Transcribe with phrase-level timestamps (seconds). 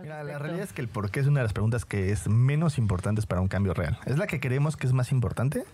[0.00, 2.28] Mira, la realidad es que el por qué es una de las preguntas que es
[2.28, 3.98] menos importantes para un cambio real.
[4.06, 5.64] Es la que creemos que es más importante,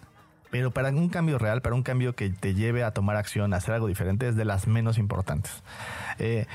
[0.50, 3.56] pero para un cambio real, para un cambio que te lleve a tomar acción, a
[3.56, 5.62] hacer algo diferente, es de las menos importantes.
[6.18, 6.46] Eh,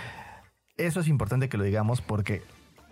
[0.77, 2.43] eso es importante que lo digamos porque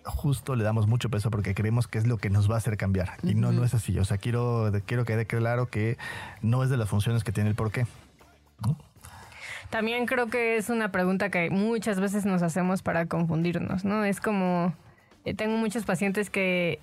[0.06, 2.78] justo le damos mucho peso porque creemos que es lo que nos va a hacer
[2.78, 3.14] cambiar.
[3.24, 3.98] Y no, no es así.
[4.00, 5.98] O sea, quiero, quiero que quede claro que
[6.42, 7.86] no es de las funciones que tiene el por qué.
[9.74, 14.06] También creo que es una pregunta que muchas veces nos hacemos para confundirnos, ¿no?
[14.06, 14.72] Es como,
[15.26, 16.80] eh, tengo muchos pacientes que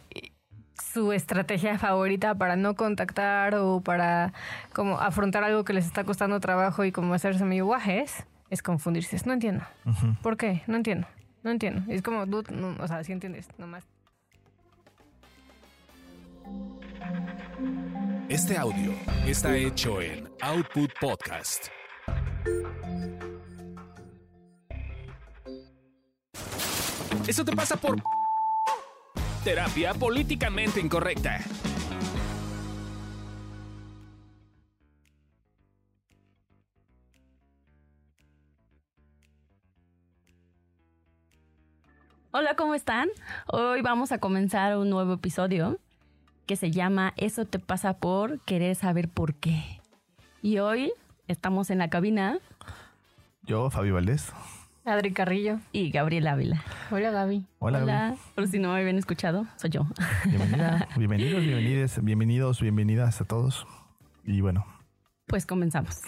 [0.92, 4.32] su estrategia favorita para no contactar o para
[4.72, 9.16] como afrontar algo que les está costando trabajo y como hacerse medio guajes es confundirse.
[9.24, 9.62] No entiendo.
[10.20, 10.62] ¿Por qué?
[10.66, 11.06] No entiendo.
[11.45, 11.82] No entiendo.
[11.86, 13.86] Es como, o sea, si entiendes, nomás.
[18.28, 18.92] Este audio
[19.28, 21.68] está hecho en Output Podcast.
[27.26, 28.02] Eso te pasa por
[29.44, 31.40] terapia políticamente incorrecta.
[42.32, 43.09] Hola, ¿cómo están?
[43.46, 45.78] Hoy vamos a comenzar un nuevo episodio
[46.46, 49.80] que se llama Eso te pasa por querer saber por qué.
[50.43, 50.93] Y hoy
[51.30, 52.38] estamos en la cabina.
[53.42, 54.32] Yo, Fabio Valdés.
[54.84, 55.60] Adri Carrillo.
[55.72, 56.62] Y Gabriel Ávila.
[56.90, 57.46] Hola, Gaby.
[57.60, 58.16] Hola, Hola.
[58.34, 59.87] Por si no me habían escuchado, soy yo.
[60.24, 63.66] Bienvenida, bienvenidos, bienvenidas, bienvenidos, bienvenidas a todos.
[64.25, 64.66] Y bueno.
[65.26, 66.03] Pues comenzamos.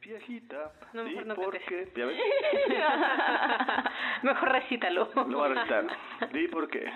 [0.00, 0.72] viejita.
[0.92, 1.90] No, mejor no por qué.
[1.96, 2.18] ¿Ya ves?
[4.22, 5.08] mejor recítalo.
[5.14, 5.86] Lo voy a recitar.
[6.32, 6.90] Di por qué.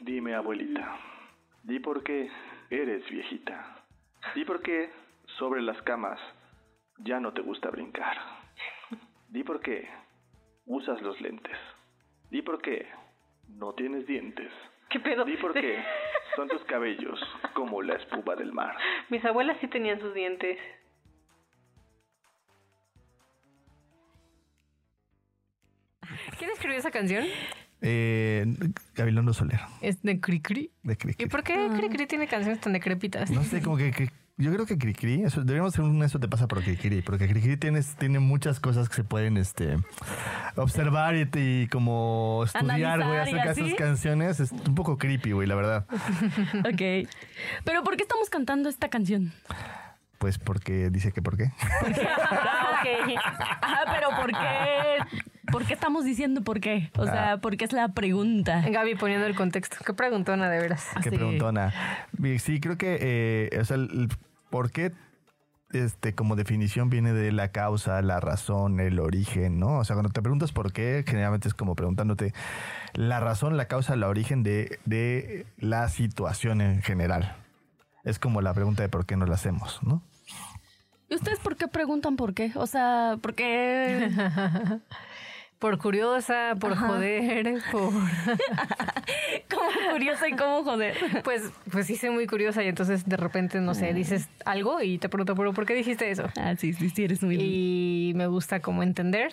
[0.00, 0.96] Dime, abuelita.
[1.62, 2.30] Di por qué
[2.70, 3.84] eres viejita.
[4.34, 4.90] Di por qué
[5.38, 6.20] sobre las camas
[6.98, 8.16] ya no te gusta brincar.
[9.28, 9.88] Di por qué
[10.66, 11.56] usas los lentes.
[12.30, 12.86] Di por qué
[13.48, 14.52] no tienes dientes.
[14.88, 15.24] ¿Qué pedo?
[15.24, 15.82] Di por qué
[16.36, 17.20] son tus cabellos
[17.54, 18.76] como la espuma del mar.
[19.10, 20.58] Mis abuelas sí tenían sus dientes.
[26.38, 27.26] ¿Quién escribió esa canción?
[27.80, 28.44] Eh,
[28.94, 29.60] Gabilondo Soler.
[29.80, 30.70] Es de Cricri.
[30.82, 31.24] De Cricri.
[31.24, 33.30] ¿Y por qué Cricri tiene canciones tan decrépitas?
[33.30, 36.28] No sé, como que, que- yo creo que Cricri, eso, deberíamos hacer un eso te
[36.28, 39.76] pasa por Cricri, porque Cricri tiene, tiene muchas cosas que se pueden este
[40.56, 44.38] observar y, y como estudiar, güey, acerca de esas canciones.
[44.40, 45.86] Es un poco creepy, güey, la verdad.
[46.60, 47.08] ok.
[47.64, 49.32] Pero ¿por qué estamos cantando esta canción?
[50.18, 51.50] Pues porque dice que por qué.
[52.40, 53.16] Ah, ok.
[53.60, 55.18] Ajá, pero ¿por qué?
[55.50, 56.90] ¿Por qué estamos diciendo por qué?
[56.98, 58.62] O sea, ¿por qué es la pregunta?
[58.68, 59.76] Gaby poniendo el contexto.
[59.84, 60.86] Qué preguntona, de veras.
[60.94, 61.10] Qué Así.
[61.10, 61.72] preguntona.
[62.38, 64.08] Sí, creo que, eh, o sea, el-
[64.50, 64.92] ¿por qué?
[65.72, 69.78] Este, como definición viene de la causa, la razón, el origen, ¿no?
[69.78, 72.32] O sea, cuando te preguntas por qué, generalmente es como preguntándote
[72.94, 77.36] la razón, la causa, el origen de, de la situación en general.
[78.02, 80.02] Es como la pregunta de por qué no la hacemos, ¿no?
[81.10, 82.52] ¿Y ustedes por qué preguntan por qué?
[82.54, 84.08] O sea, ¿por qué?
[85.58, 87.90] Por curiosa, por joder, por...
[89.50, 90.96] ¿Cómo curiosa y cómo joder?
[91.24, 94.98] Pues, pues sí, soy muy curiosa y entonces de repente, no sé, dices algo y
[94.98, 96.28] te pregunto, ¿pero por qué dijiste eso?
[96.36, 97.36] Ah, sí, sí, sí, eres muy...
[97.40, 99.32] Y me gusta como entender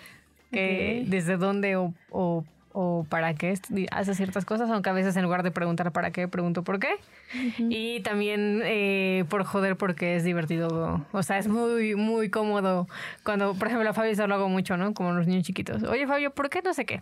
[0.50, 1.10] que Ok.
[1.10, 2.44] desde dónde o, o,
[2.78, 3.54] o para qué
[3.90, 6.96] hace ciertas cosas, aunque a veces en lugar de preguntar para qué, pregunto por qué.
[7.58, 11.06] Y también eh, por joder porque es divertido.
[11.12, 12.86] O sea, es muy, muy cómodo.
[13.24, 14.92] Cuando, por ejemplo, a Fabio eso lo hago mucho, ¿no?
[14.92, 15.84] Como los niños chiquitos.
[15.84, 17.00] Oye, Fabio, ¿por qué no sé qué?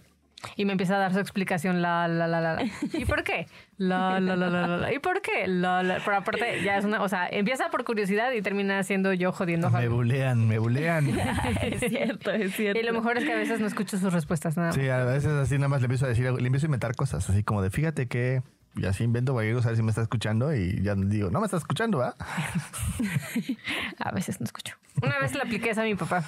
[0.57, 2.63] Y me empieza a dar su explicación, la, la, la, la, la.
[2.93, 3.47] ¿Y por qué?
[3.77, 4.93] La, la, la, la, la, la.
[4.93, 5.47] ¿Y por qué?
[5.47, 5.99] La, la.
[6.05, 9.71] Pero aparte, ya es una, o sea, empieza por curiosidad y termina siendo yo jodiendo
[9.71, 11.09] Me bulean, me bulean.
[11.63, 12.81] es cierto, es cierto.
[12.81, 14.77] Y lo mejor es que a veces no escucho sus respuestas nada más.
[14.77, 17.29] Sí, a veces así nada más le empiezo a decir, le empiezo a inventar cosas,
[17.29, 18.43] así como de fíjate que
[18.77, 21.45] y así invento cosa a ver si me está escuchando y ya digo, no me
[21.45, 22.17] está escuchando, ¿va?
[23.99, 24.75] A veces no escucho.
[25.01, 26.25] Una vez le apliqué eso a mi papá.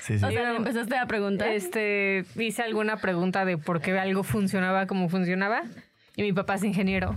[0.00, 0.24] Sí, sí.
[0.24, 1.48] O sea, ¿le empezaste a preguntar.
[1.48, 5.62] Este, hice alguna pregunta de por qué algo funcionaba como funcionaba
[6.16, 7.14] y mi papá es ingeniero.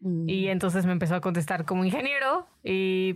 [0.00, 0.28] Mm.
[0.28, 3.14] Y entonces me empezó a contestar como ingeniero y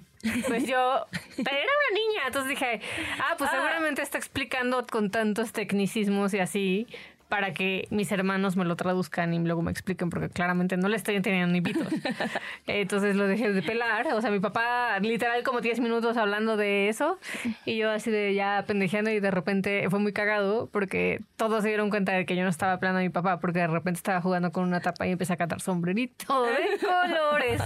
[0.48, 2.80] pues yo pero era una niña, entonces dije,
[3.20, 3.56] ah, pues Ah.
[3.56, 6.86] seguramente está explicando con tantos tecnicismos y así
[7.30, 10.96] para que mis hermanos me lo traduzcan y luego me expliquen, porque claramente no le
[10.96, 11.86] estoy entendiendo ni pitos.
[12.66, 14.08] Entonces lo dejé de pelar.
[14.12, 17.18] O sea, mi papá, literal, como 10 minutos hablando de eso,
[17.64, 21.68] y yo así de ya pendejeando, y de repente fue muy cagado, porque todos se
[21.68, 24.20] dieron cuenta de que yo no estaba hablando a mi papá, porque de repente estaba
[24.20, 27.62] jugando con una tapa y empecé a cantar sombrerito de colores.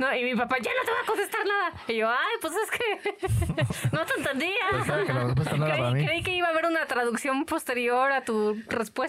[0.00, 1.72] No, y mi papá, ya no te va a contestar nada.
[1.86, 4.54] Y yo, ay, pues es que no te entendía.
[4.72, 8.60] Pues claro que no creí, creí que iba a haber una traducción posterior a tu
[8.68, 9.03] respuesta.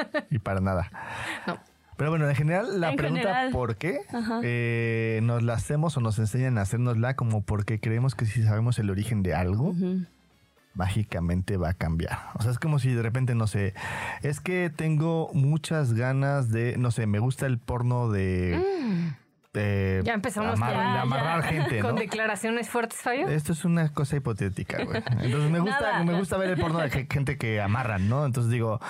[0.30, 0.90] Y para nada.
[1.46, 1.58] No.
[1.96, 3.52] Pero bueno, en general, la En pregunta general.
[3.52, 4.00] ¿por qué?
[4.42, 8.78] eh, nos la hacemos o nos enseñan a hacernosla como porque creemos que si sabemos
[8.78, 9.74] el origen de algo,
[10.74, 12.18] mágicamente va a cambiar.
[12.34, 13.72] O sea, es como si de repente, no sé,
[14.22, 18.62] es que tengo muchas ganas de, no sé, me gusta el porno de...
[19.56, 21.02] de Ya empezamos amar- ya, de ya.
[21.02, 21.86] amarrar gente, ¿no?
[21.88, 23.26] Con declaraciones fuertes, Fabio.
[23.28, 25.02] Esto es una cosa hipotética, güey.
[25.20, 26.04] Entonces me gusta, Nada.
[26.04, 28.24] me gusta ver el porno de ge- gente que amarran, ¿no?
[28.24, 28.80] Entonces digo,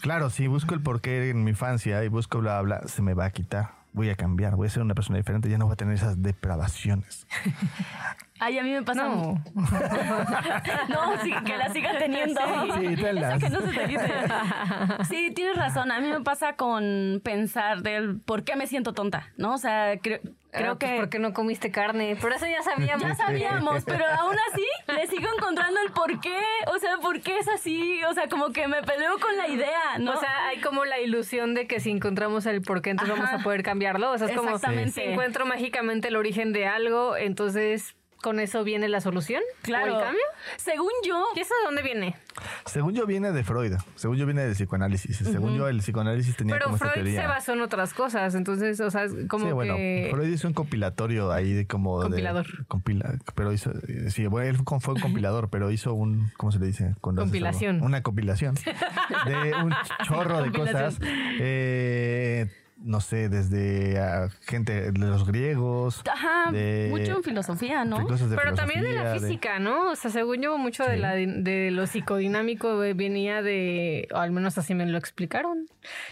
[0.00, 3.14] claro, si busco el porqué en mi infancia y busco bla, bla, bla, se me
[3.14, 3.70] va a quitar.
[3.92, 6.20] Voy a cambiar, voy a ser una persona diferente, ya no voy a tener esas
[6.22, 7.26] depravaciones.
[8.38, 9.04] Ay, a mí me pasa.
[9.04, 9.42] No.
[10.88, 12.40] No, sí, que la siga teniendo.
[12.78, 13.36] Sí, tenlas.
[13.36, 14.10] Esa que no se te quite.
[15.08, 15.90] Sí, tienes razón.
[15.90, 19.54] A mí me pasa con pensar del por qué me siento tonta, ¿no?
[19.54, 20.96] O sea, creo, creo Ah, pues, que...
[20.98, 22.16] ¿Por qué no comiste carne?
[22.16, 23.02] Por eso ya sabíamos.
[23.02, 26.38] Ya sabíamos, pero aún así le sigo encontrando el por qué.
[26.74, 28.02] O sea, por qué es así.
[28.04, 30.12] O sea, como que me peleo con la idea, ¿no?
[30.12, 33.24] O sea, hay como la ilusión de que si encontramos el por qué, entonces Ajá.
[33.24, 34.10] vamos a poder cambiarlo.
[34.10, 37.96] O sea, es como si encuentro mágicamente el origen de algo, entonces
[38.26, 39.40] con eso viene la solución.
[39.62, 39.94] claro.
[39.94, 40.22] ¿O el cambio?
[40.56, 42.16] Según yo, ¿Y eso de dónde viene?
[42.64, 45.16] Según yo viene de Freud, según yo viene del psicoanálisis.
[45.18, 47.20] Según yo el psicoanálisis tenía Pero como esta Freud teoría.
[47.22, 50.08] se basó en otras cosas, entonces, o sea, es como sí, bueno, que...
[50.10, 52.00] Freud hizo un compilatorio ahí de como...
[52.00, 52.66] de- Compilador.
[52.66, 53.70] compila, pero hizo...
[54.08, 56.32] Sí, bueno, él fue un compilador, pero hizo un...
[56.36, 56.96] ¿Cómo se le dice?
[57.00, 57.80] Compilación.
[57.80, 58.56] Una compilación
[59.26, 59.72] de un
[60.04, 60.98] chorro de cosas.
[61.38, 66.02] Eh, no sé, desde ah, gente de los griegos.
[66.10, 68.06] ajá, de- mucho en filosofía, ¿no?
[68.06, 69.90] Pero también de la de- física, ¿no?
[69.92, 74.30] O sea, según yo, mucho de, la, de lo psicodinámico eh, venía de, o al
[74.32, 75.66] menos así me lo explicaron.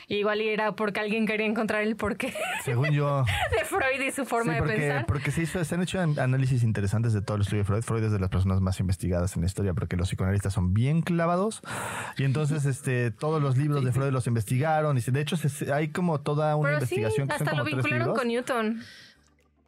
[0.08, 2.34] Igual y era porque alguien quería encontrar el porqué
[2.64, 3.24] Según yo...
[3.58, 5.06] de Freud y su forma Sí, de pensar.
[5.06, 7.82] porque se, hizo, se han hecho an- análisis interesantes de todo el estudio de Freud.
[7.82, 11.02] Freud es de las personas más investigadas en la historia porque los psicoanalistas son bien
[11.02, 11.62] clavados.
[12.18, 14.98] Y entonces este, todos los libros de Freud los investigaron.
[14.98, 17.64] Y de hecho se- hay como toda una Pero sí, investigación que son hasta lo
[17.64, 18.18] tres vincularon libros.
[18.18, 18.82] con Newton.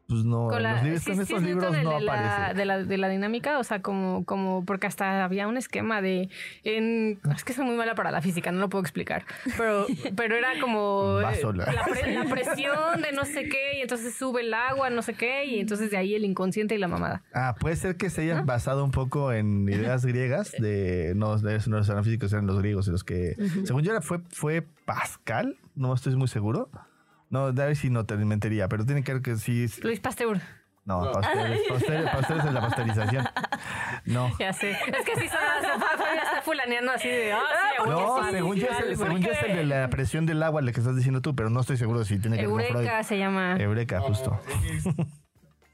[0.08, 2.12] Pues no, Con, la, los libros, sí, en sí, estos es libros no de la,
[2.12, 2.54] aparece.
[2.58, 6.28] de, la, de la dinámica, o sea, como, como porque hasta había un esquema de...
[6.62, 9.24] En, es que soy muy mala para la física, no lo puedo explicar,
[9.58, 11.18] pero, pero era como...
[11.26, 11.42] Eh.
[11.54, 15.14] La, pre- la presión de no sé qué, y entonces sube el agua, no sé
[15.14, 17.22] qué, y entonces de ahí el inconsciente y la mamada.
[17.34, 21.58] Ah, puede ser que se haya basado un poco en ideas griegas de no, de
[21.66, 25.92] no eran físicos, eran los griegos, los que, según yo era, fue, fue Pascal, no
[25.94, 26.68] estoy muy seguro.
[27.30, 29.66] No, de ahí sí no te mentiría, pero tiene que ver que sí.
[29.82, 30.40] Luis Pasteur,
[30.84, 33.28] No, para ustedes es la pasteurización.
[34.04, 34.30] No.
[34.38, 34.70] ya sé.
[34.70, 37.32] Es que sí, se ya está fulaneando así de...
[37.32, 39.90] Ah, sí, a huevo, No, sí, según yo, es según yo es el de la
[39.90, 42.46] presión del agua, el que estás diciendo tú, pero no estoy seguro si tiene que
[42.46, 43.56] ver con Eureka se llama...
[43.58, 44.40] Eureka, justo.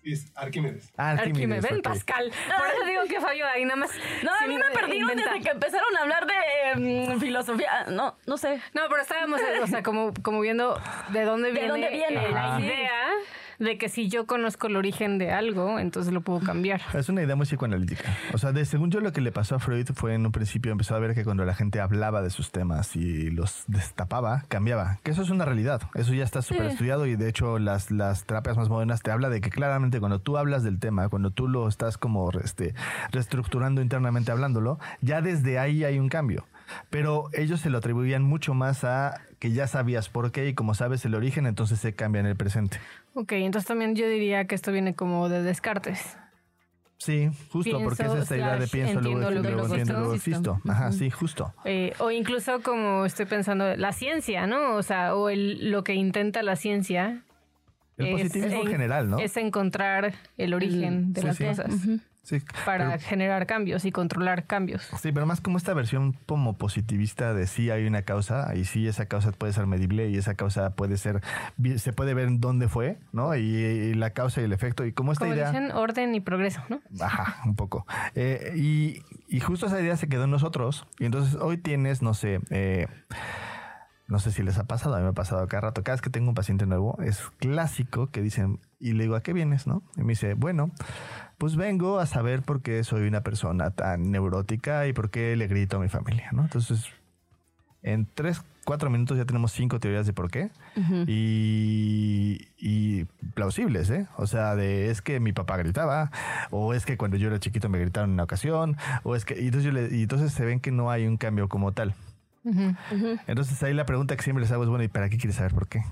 [0.04, 0.92] Es Arquímedes.
[0.96, 1.82] Ah, Arquímedes, ven ok.
[1.84, 2.32] Pascal.
[2.58, 3.90] Por eso digo que Fabio ahí nada más...
[4.22, 5.34] No, a mí me perdieron inventar.
[5.34, 7.84] desde que empezaron a hablar de mm, filosofía.
[7.88, 8.60] No, no sé.
[8.74, 12.26] No, pero estábamos, eh, o sea, como, como viendo de dónde ¿De viene, dónde viene?
[12.26, 12.60] eh, la Ajá.
[13.58, 16.80] De que si yo conozco el origen de algo, entonces lo puedo cambiar.
[16.94, 18.16] Es una idea muy psicoanalítica.
[18.32, 20.72] O sea, de, según yo lo que le pasó a Freud fue en un principio
[20.72, 24.98] empezó a ver que cuando la gente hablaba de sus temas y los destapaba, cambiaba.
[25.02, 25.82] Que eso es una realidad.
[25.94, 29.28] Eso ya está súper estudiado y de hecho las, las terapias más modernas te habla
[29.28, 32.74] de que claramente cuando tú hablas del tema, cuando tú lo estás como este,
[33.10, 36.46] reestructurando internamente hablándolo, ya desde ahí hay un cambio.
[36.90, 40.74] Pero ellos se lo atribuían mucho más a que ya sabías por qué y como
[40.74, 42.78] sabes el origen, entonces se cambia en el presente.
[43.14, 46.16] Ok, entonces también yo diría que esto viene como de Descartes.
[46.98, 50.60] Sí, justo, porque es esa idea de pienso, luego, entiendo, luego luego entiendo, luego existo.
[50.68, 51.52] Ajá, sí, justo.
[51.64, 54.76] Eh, o incluso como estoy pensando, la ciencia, ¿no?
[54.76, 57.24] O sea, o el, lo que intenta la ciencia.
[57.96, 59.18] El es positivismo en- general, ¿no?
[59.18, 61.44] Es encontrar el origen de sí, las sí.
[61.44, 61.66] cosas
[62.24, 64.82] Sí, para pero- generar cambios y controlar cambios.
[65.00, 68.86] sí, pero más como esta versión como positivista de sí hay una causa y sí
[68.86, 71.20] esa causa puede ser medible y esa causa puede ser,
[71.76, 73.34] se puede ver en dónde fue, ¿no?
[73.34, 75.50] Y, y la causa y el efecto y como esta Como idea...
[75.50, 76.80] dicen, orden y progreso, ¿no?
[77.04, 77.86] Ajá, un poco.
[78.14, 80.86] Eh, y, y justo esa idea se quedó en nosotros.
[81.00, 82.86] Y entonces hoy tienes, no sé, eh,
[84.06, 85.82] no sé si les ha pasado, a mí me ha pasado cada rato.
[85.82, 89.22] Cada vez que tengo un paciente nuevo, es clásico que dicen, y le digo, ¿a
[89.22, 89.66] qué vienes?
[89.66, 89.82] ¿no?
[89.96, 90.70] Y me dice, bueno,
[91.42, 95.48] pues vengo a saber por qué soy una persona tan neurótica y por qué le
[95.48, 96.42] grito a mi familia, ¿no?
[96.42, 96.86] Entonces,
[97.82, 100.50] En tres, cuatro minutos ya tenemos cinco teorías de por qué.
[101.08, 104.06] y, y plausibles, ¿eh?
[104.18, 106.12] O sea, de es que mi papá gritaba,
[106.52, 109.34] o es que cuando yo era chiquito me gritaron en una ocasión, o es que.
[109.42, 111.94] Y entonces, yo le- y entonces se ven que no hay un cambio como tal.
[113.26, 115.52] Entonces ahí la pregunta que siempre les hago es, bueno, ¿y para qué quieres saber
[115.52, 115.82] por qué?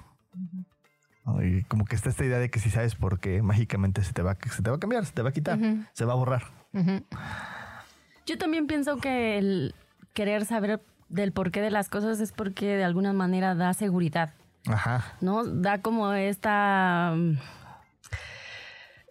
[1.43, 4.23] Y como que está esta idea de que si sabes por qué, mágicamente se te
[4.23, 5.59] va, se te va a cambiar, se te va a quitar,
[5.93, 6.43] se va a borrar.
[8.27, 9.75] Yo también pienso que el
[10.12, 14.33] querer saber del porqué de las cosas es porque de alguna manera da seguridad,
[14.67, 15.05] Ajá.
[15.21, 15.45] ¿no?
[15.45, 17.15] Da como esta...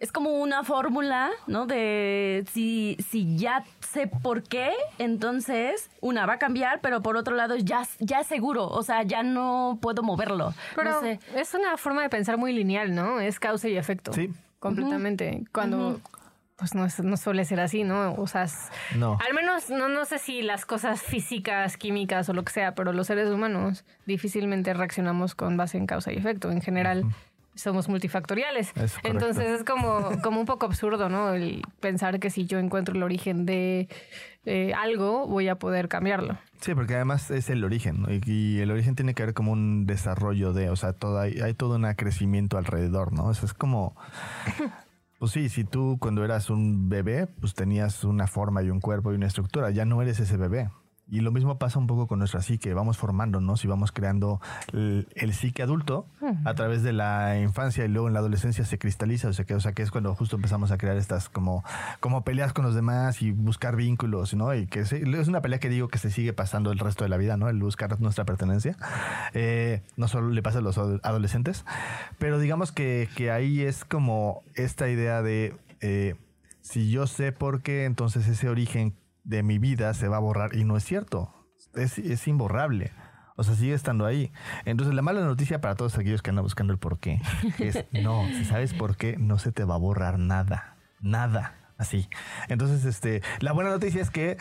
[0.00, 1.66] Es como una fórmula, ¿no?
[1.66, 7.36] De si, si ya sé por qué, entonces una va a cambiar, pero por otro
[7.36, 10.54] lado ya, ya es seguro, o sea, ya no puedo moverlo.
[10.74, 11.20] Pero no sé.
[11.36, 13.20] es una forma de pensar muy lineal, ¿no?
[13.20, 14.12] Es causa y efecto.
[14.14, 14.30] Sí.
[14.58, 15.44] Completamente.
[15.52, 16.00] Cuando,
[16.56, 18.14] pues no, es- no suele ser así, ¿no?
[18.14, 18.46] O sea,
[18.96, 19.18] No.
[19.26, 22.92] al menos, no, no sé si las cosas físicas, químicas o lo que sea, pero
[22.94, 26.50] los seres humanos difícilmente reaccionamos con base en causa y efecto.
[26.50, 27.04] En general,
[27.54, 28.72] somos multifactoriales.
[28.76, 28.96] Es.
[29.02, 31.34] Entonces es como, como un poco absurdo, ¿no?
[31.34, 33.88] El pensar que si yo encuentro el origen de
[34.44, 36.38] eh, algo, voy a poder cambiarlo.
[36.60, 40.52] Sí, porque además es el origen, y el origen tiene que ver como un desarrollo
[40.52, 43.30] de, o sea, todo hay, hay todo un crecimiento alrededor, ¿no?
[43.30, 43.96] Eso es como,
[45.18, 49.12] pues sí, si tú cuando eras un bebé, pues tenías una forma y un cuerpo
[49.12, 50.70] y una estructura, ya no eres ese bebé.
[51.10, 54.40] Y lo mismo pasa un poco con nuestra psique, vamos formándonos y vamos creando
[54.72, 56.06] el, el psique adulto
[56.44, 59.54] a través de la infancia y luego en la adolescencia se cristaliza, o sea que,
[59.54, 61.64] o sea que es cuando justo empezamos a crear estas como,
[61.98, 64.54] como peleas con los demás y buscar vínculos, ¿no?
[64.54, 67.10] Y que se- es una pelea que digo que se sigue pasando el resto de
[67.10, 67.48] la vida, ¿no?
[67.48, 68.76] El buscar nuestra pertenencia.
[69.34, 71.64] Eh, no solo le pasa a los ado- adolescentes,
[72.18, 76.14] pero digamos que, que ahí es como esta idea de eh,
[76.60, 78.94] si yo sé por qué, entonces ese origen
[79.30, 81.32] de mi vida se va a borrar y no es cierto.
[81.74, 82.90] Es, es imborrable.
[83.36, 84.32] O sea, sigue estando ahí.
[84.64, 87.22] Entonces, la mala noticia para todos aquellos que andan buscando el por qué
[87.58, 90.76] es no, si sabes por qué, no se te va a borrar nada.
[91.00, 91.54] Nada.
[91.78, 92.08] Así.
[92.48, 94.36] Entonces, este, la buena noticia es que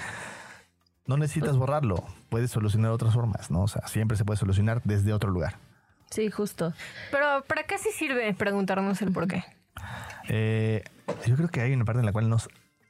[1.05, 2.03] no necesitas borrarlo.
[2.29, 3.61] Puedes solucionar de otras formas, ¿no?
[3.61, 5.55] O sea, siempre se puede solucionar desde otro lugar.
[6.09, 6.73] Sí, justo.
[7.11, 9.43] Pero, ¿para qué sí sirve preguntarnos el por qué?
[10.27, 10.83] Eh,
[11.27, 12.49] yo creo que hay una parte en la cual nos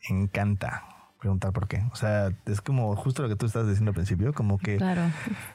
[0.09, 0.88] encanta
[1.19, 1.83] preguntar por qué.
[1.91, 5.01] O sea, es como justo lo que tú estás diciendo al principio, como que, Claro.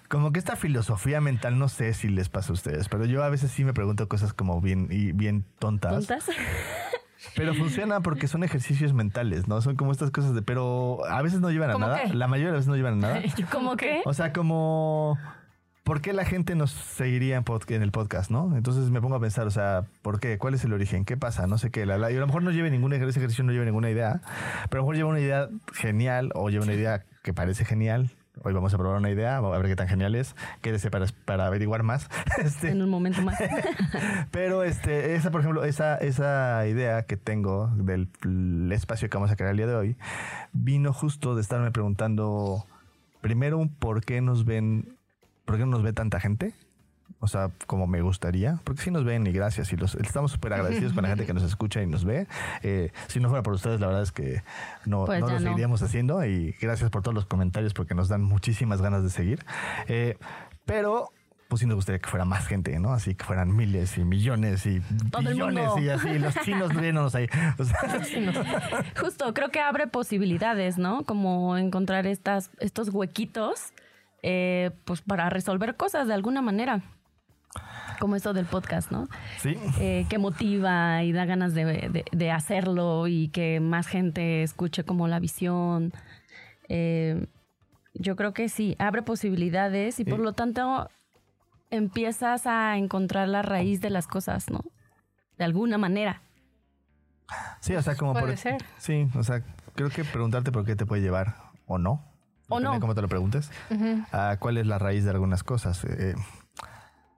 [0.09, 3.29] como que esta filosofía mental, no sé si les pasa a ustedes, pero yo a
[3.31, 6.27] veces sí me pregunto cosas como bien y bien tontas, ¿Tontas?
[7.37, 9.61] pero funciona porque son ejercicios mentales, ¿no?
[9.63, 12.03] Son como estas cosas de, pero a veces no llevan a ¿Cómo nada.
[12.05, 12.15] qué?
[12.15, 13.23] La mayoría de las veces no llevan a nada.
[13.51, 14.03] ¿Cómo qué?
[14.05, 15.19] O sea, como...
[15.85, 18.57] ¿Por qué la gente nos seguiría en, el podcast, no?
[18.57, 20.39] Entonces me pongo a pensar, o sea, ¿por qué?
[20.39, 21.05] ¿Cuál es el origen?
[21.05, 21.47] ¿Qué pasa?
[21.47, 21.85] No sé qué.
[21.85, 24.23] La, la- y a lo mejor no lleve ninguna, ese ejercicio no lleve ninguna idea,
[24.71, 28.11] pero a lo mejor lleva una idea genial o lleva una idea que parece genial.
[28.43, 30.35] Hoy vamos a probar una idea, a ver qué tan genial es.
[30.63, 32.09] Quédese para, para averiguar más.
[32.43, 33.39] Este, En un momento más.
[34.31, 39.31] pero este, esa, por ejemplo, esa, esa idea que tengo del del espacio que vamos
[39.31, 39.97] a crear el día de hoy,
[40.55, 42.67] vino justo de estarme preguntando,
[43.21, 44.94] primero, un por qué nos ven,
[45.45, 46.55] por qué no nos ve tanta gente.
[47.21, 49.73] O sea, como me gustaría, porque sí nos ven y gracias.
[49.73, 52.27] Y los, estamos súper agradecidos con la gente que nos escucha y nos ve.
[52.63, 54.43] Eh, si no fuera por ustedes, la verdad es que
[54.85, 55.39] no, Pues no lo no.
[55.41, 56.25] seguiríamos haciendo.
[56.25, 59.45] Y gracias por todos los comentarios porque nos dan muchísimas ganas de seguir.
[59.87, 60.17] Eh,
[60.67, 61.11] pero
[61.49, 62.93] pues sí nos gustaría que fuera más gente, ¿no?
[62.93, 64.81] Así que fueran miles y millones y
[65.21, 67.29] billones y así, los chinos viéndonos ahí.
[67.59, 67.79] O sea,
[68.99, 71.05] Justo, creo que abre posibilidades, ¿no?
[71.05, 73.73] Como encontrar estas, estos huequitos,
[74.27, 76.81] eh, pues para resolver cosas de alguna manera.
[78.01, 79.07] Como esto del podcast, ¿no?
[79.39, 84.43] sí, Eh, que motiva y da ganas de, de- de hacerlo y que más gente
[84.43, 85.93] escuche como la visión.
[86.69, 87.27] Eh,
[87.95, 90.89] yo creo que sí, abre posibilidades y por lo tanto
[91.71, 94.61] empiezas a encontrar la raíz de las cosas, ¿no?
[95.39, 96.23] De alguna manera.
[97.61, 98.37] sí, o sea, como Puede por...
[98.37, 98.65] ser.
[98.79, 99.43] Sí, o sea,
[99.75, 102.05] creo que preguntarte por qué te puede llevar o no.
[102.55, 102.75] O no.
[102.75, 103.51] de cómo te lo preguntes.
[104.13, 105.85] a cuál es la raíz de algunas cosas.
[105.85, 106.15] Eh,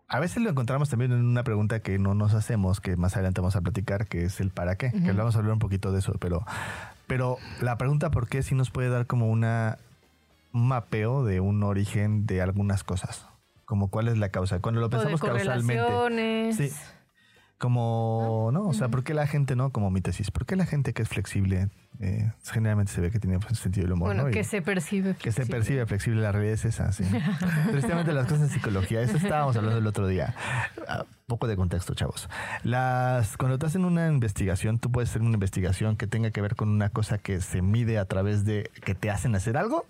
[0.08, 3.40] a veces lo encontramos también en una pregunta que no nos hacemos, que más adelante
[3.40, 5.98] vamos a platicar, que es el para qué, que vamos a hablar un poquito de
[5.98, 6.44] eso, pero,
[7.08, 9.78] pero la pregunta por qué sí nos puede dar como una,
[10.52, 13.26] un mapeo de un origen de algunas cosas,
[13.64, 14.60] como cuál es la causa.
[14.60, 16.52] Cuando lo O de pensamos causalmente.
[16.52, 16.70] Sí.
[17.58, 18.68] Como, ¿no?
[18.68, 19.70] O sea, ¿por qué la gente, no?
[19.70, 23.18] Como mi tesis, ¿por qué la gente que es flexible Eh, generalmente se ve que
[23.18, 24.08] tiene pues, sentido del humor.
[24.08, 24.28] Bueno, ¿no?
[24.30, 25.14] Y- que se percibe.
[25.14, 25.56] que se flexible.
[25.56, 27.04] percibe flexible, la realidad es esa, sí.
[27.70, 30.34] Tristemente las cosas en psicología, eso estábamos hablando el otro día.
[30.88, 32.28] Ah, poco de contexto, chavos.
[32.62, 36.54] Las, cuando te hacen una investigación, tú puedes hacer una investigación que tenga que ver
[36.54, 39.86] con una cosa que se mide a través de que te hacen hacer algo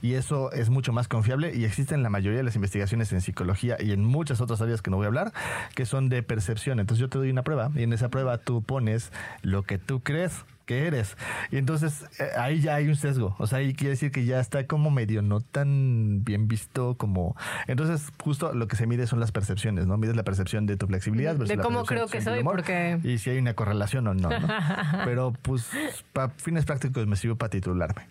[0.00, 3.76] y eso es mucho más confiable y existen la mayoría de las investigaciones en psicología
[3.80, 5.32] y en muchas otras áreas que no voy a hablar,
[5.74, 6.78] que son de percepción.
[6.78, 9.10] Entonces yo te doy una prueba y en esa prueba tú pones
[9.42, 11.16] lo que tú crees que eres.
[11.50, 13.34] Y entonces eh, ahí ya hay un sesgo.
[13.38, 17.36] O sea, ahí quiere decir que ya está como medio no tan bien visto como...
[17.68, 19.96] Entonces justo lo que se mide son las percepciones, ¿no?
[19.96, 21.32] Mides la percepción de tu flexibilidad.
[21.34, 24.28] De versus cómo creo que soy, humor, porque- Y si hay una correlación o no,
[24.28, 24.48] ¿no?
[25.04, 25.70] Pero pues
[26.12, 28.02] para fines prácticos me sirve para titularme.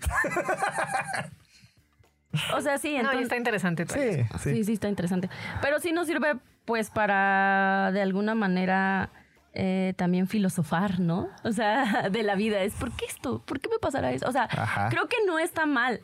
[2.55, 3.23] O sea, sí, No, entonces...
[3.23, 3.85] está interesante.
[3.87, 4.53] Sí, sí.
[4.53, 5.29] Sí, sí, está interesante.
[5.61, 6.35] Pero sí nos sirve,
[6.65, 9.09] pues, para de alguna manera
[9.55, 11.29] eh, también filosofar, ¿no?
[11.43, 12.61] O sea, de la vida.
[12.61, 13.41] Es, ¿por qué esto?
[13.45, 14.27] ¿Por qué me pasará eso?
[14.27, 14.89] O sea, Ajá.
[14.89, 16.01] creo que no está mal.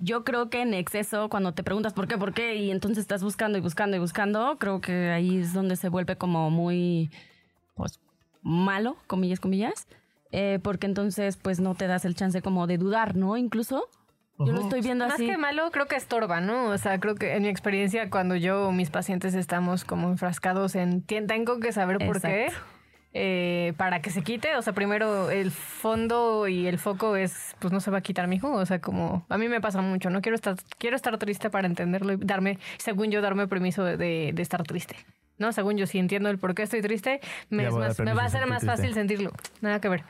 [0.00, 3.22] Yo creo que en exceso, cuando te preguntas por qué, por qué, y entonces estás
[3.22, 7.10] buscando y buscando y buscando, creo que ahí es donde se vuelve como muy,
[7.74, 7.98] pues,
[8.42, 9.86] malo, comillas, comillas.
[10.30, 13.36] Eh, porque entonces, pues, no te das el chance como de dudar, ¿no?
[13.36, 13.88] Incluso.
[14.38, 15.26] Yo lo estoy viendo Más así.
[15.26, 16.66] que malo, creo que estorba, ¿no?
[16.66, 20.76] O sea, creo que en mi experiencia, cuando yo o mis pacientes estamos como enfrascados
[20.76, 22.46] en "Tien- tengo que saber por qué.
[23.14, 24.54] Eh, para que se quite.
[24.56, 28.28] O sea, primero el fondo y el foco es, pues no se va a quitar,
[28.28, 28.52] mijo.
[28.52, 30.20] O sea, como a mí me pasa mucho, ¿no?
[30.20, 34.32] Quiero estar, quiero estar triste para entenderlo y darme, según yo, darme permiso de, de-
[34.34, 34.96] de estar triste.
[35.38, 35.52] ¿No?
[35.52, 38.46] Según yo, si entiendo el por qué estoy triste, me, es más- va a ser
[38.48, 39.32] más fácil sentirlo.
[39.60, 40.04] Nada que ver.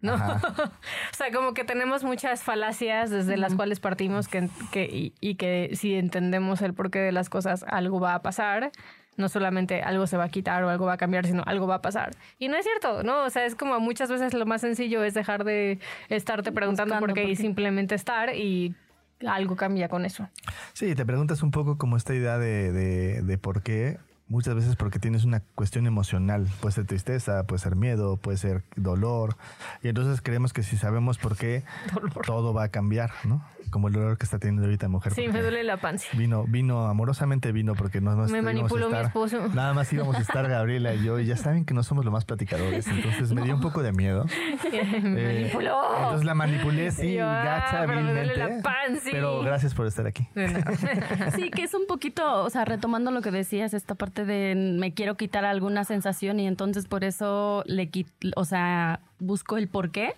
[0.00, 0.14] ¿no?
[1.12, 5.34] O sea, como que tenemos muchas falacias desde las cuales partimos que, que, y, y
[5.34, 8.70] que si entendemos el porqué de las cosas, algo va a pasar.
[9.20, 11.76] No solamente algo se va a quitar o algo va a cambiar, sino algo va
[11.76, 12.10] a pasar.
[12.38, 13.24] Y no es cierto, ¿no?
[13.24, 17.12] O sea, es como muchas veces lo más sencillo es dejar de estarte preguntando por
[17.12, 18.74] qué por y simplemente estar y
[19.26, 20.28] algo cambia con eso.
[20.72, 23.98] Sí, te preguntas un poco como esta idea de, de, de por qué.
[24.28, 26.46] Muchas veces porque tienes una cuestión emocional.
[26.60, 29.36] Puede ser tristeza, puede ser miedo, puede ser dolor.
[29.82, 31.64] Y entonces creemos que si sabemos por qué,
[32.26, 33.44] todo va a cambiar, ¿no?
[33.70, 35.14] Como el dolor que está teniendo ahorita mujer.
[35.14, 36.06] Sí, me duele la panza.
[36.16, 39.48] Vino, vino, amorosamente vino porque no nos Me manipuló mi esposo.
[39.54, 42.12] Nada más íbamos a estar Gabriela y yo, y ya saben que no somos los
[42.12, 44.24] más platicadores, entonces me dio un poco de miedo.
[45.02, 45.80] me Eh, manipuló.
[45.96, 49.08] Entonces la manipulé, sí, yo, ah, gacha, pero me duele la panza.
[49.10, 50.26] Pero gracias por estar aquí.
[51.36, 54.92] Sí, que es un poquito, o sea, retomando lo que decías, esta parte de me
[54.94, 59.90] quiero quitar alguna sensación y entonces por eso le quit, o sea, busco el por
[59.90, 60.14] qué.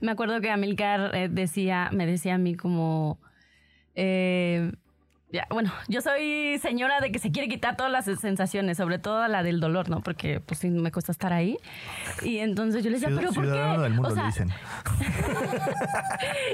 [0.00, 3.18] Me acuerdo que Amilcar eh, decía, me decía a mí como,
[3.94, 4.72] eh,
[5.32, 9.26] ya, bueno, yo soy señora de que se quiere quitar todas las sensaciones, sobre todo
[9.26, 10.00] la del dolor, ¿no?
[10.00, 11.58] Porque pues sí me cuesta estar ahí.
[12.22, 13.82] Y entonces yo le decía, Ciud- pero ¿por qué?
[13.82, 14.48] del mundo o sea, le dicen.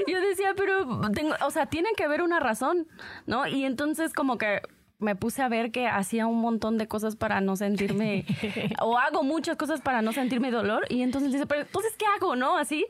[0.07, 2.87] yo decía, pero tengo, o sea, tiene que haber una razón,
[3.27, 3.47] ¿no?
[3.47, 4.61] Y entonces como que
[5.03, 8.25] me puse a ver que hacía un montón de cosas para no sentirme,
[8.81, 12.05] o hago muchas cosas para no sentirme dolor, y entonces le dice, pero entonces, ¿qué
[12.17, 12.57] hago, no?
[12.57, 12.85] Así,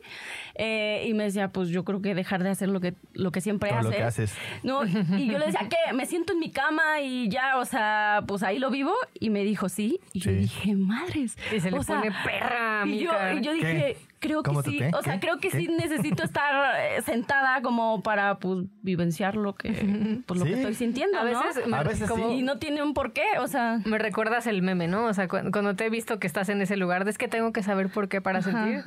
[0.56, 3.42] Eh, y me decía, pues yo creo que dejar de hacer lo que, lo que
[3.42, 3.98] siempre Todo lo haces.
[3.98, 4.36] que haces.
[4.62, 5.94] No, y yo le decía, ¿qué?
[5.94, 9.44] Me siento en mi cama y ya, o sea, pues ahí lo vivo, y me
[9.44, 10.38] dijo, sí, y yo Sí.
[10.38, 11.36] dije, madres.
[11.56, 13.98] Y se le o sea, pone perra, y yo, y yo dije, ¿Qué?
[14.24, 14.90] Creo que ¿Cómo tú sí, qué?
[14.94, 15.20] o sea, ¿Qué?
[15.20, 15.58] creo que ¿Qué?
[15.60, 19.70] sí necesito estar eh, sentada como para pues vivenciar lo que
[20.26, 20.52] pues, lo Sí.
[20.54, 21.44] que estoy sintiendo, A ¿no?
[21.44, 22.36] veces, me- A veces como- sí.
[22.38, 25.06] y no tiene un porqué, o sea, Me recuerdas el meme, ¿no?
[25.06, 27.52] O sea, cu- cuando te he visto que estás en ese lugar, es que tengo
[27.52, 28.52] que saber por qué para Ajá.
[28.52, 28.84] sentir.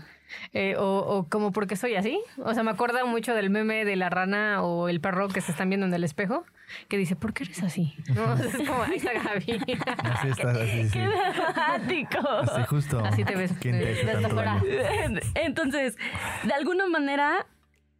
[0.53, 2.21] Eh, o, o como porque soy así.
[2.39, 5.53] O sea, me acuerda mucho del meme de la rana o el perro que se
[5.53, 6.45] están viendo en el espejo,
[6.89, 7.95] que dice, ¿por qué eres así?
[8.15, 8.33] ¿No?
[8.33, 9.61] O sea, es como, ahí está Gaby.
[10.05, 10.91] Así está, así, sí.
[10.93, 12.29] qué dramático.
[12.29, 13.05] Así justo.
[13.05, 14.61] Así te ves, ¿Quién te afuera.
[15.35, 15.97] Entonces,
[16.45, 17.47] de alguna manera,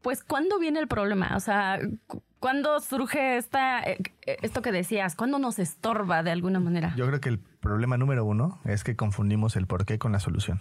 [0.03, 1.33] pues, ¿cuándo viene el problema?
[1.37, 3.99] O sea, cu- ¿cuándo surge esta, eh,
[4.43, 5.15] esto que decías?
[5.17, 6.93] ¿Cuándo nos estorba de alguna manera?
[6.97, 10.61] Yo creo que el problema número uno es que confundimos el porqué con la solución.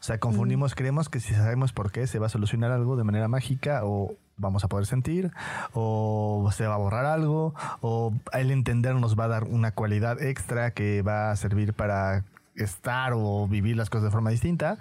[0.00, 3.04] O sea, confundimos, creemos que si sabemos por qué se va a solucionar algo de
[3.04, 5.30] manera mágica o vamos a poder sentir
[5.72, 10.20] o se va a borrar algo o el entender nos va a dar una cualidad
[10.22, 12.24] extra que va a servir para
[12.56, 14.78] estar o vivir las cosas de forma distinta.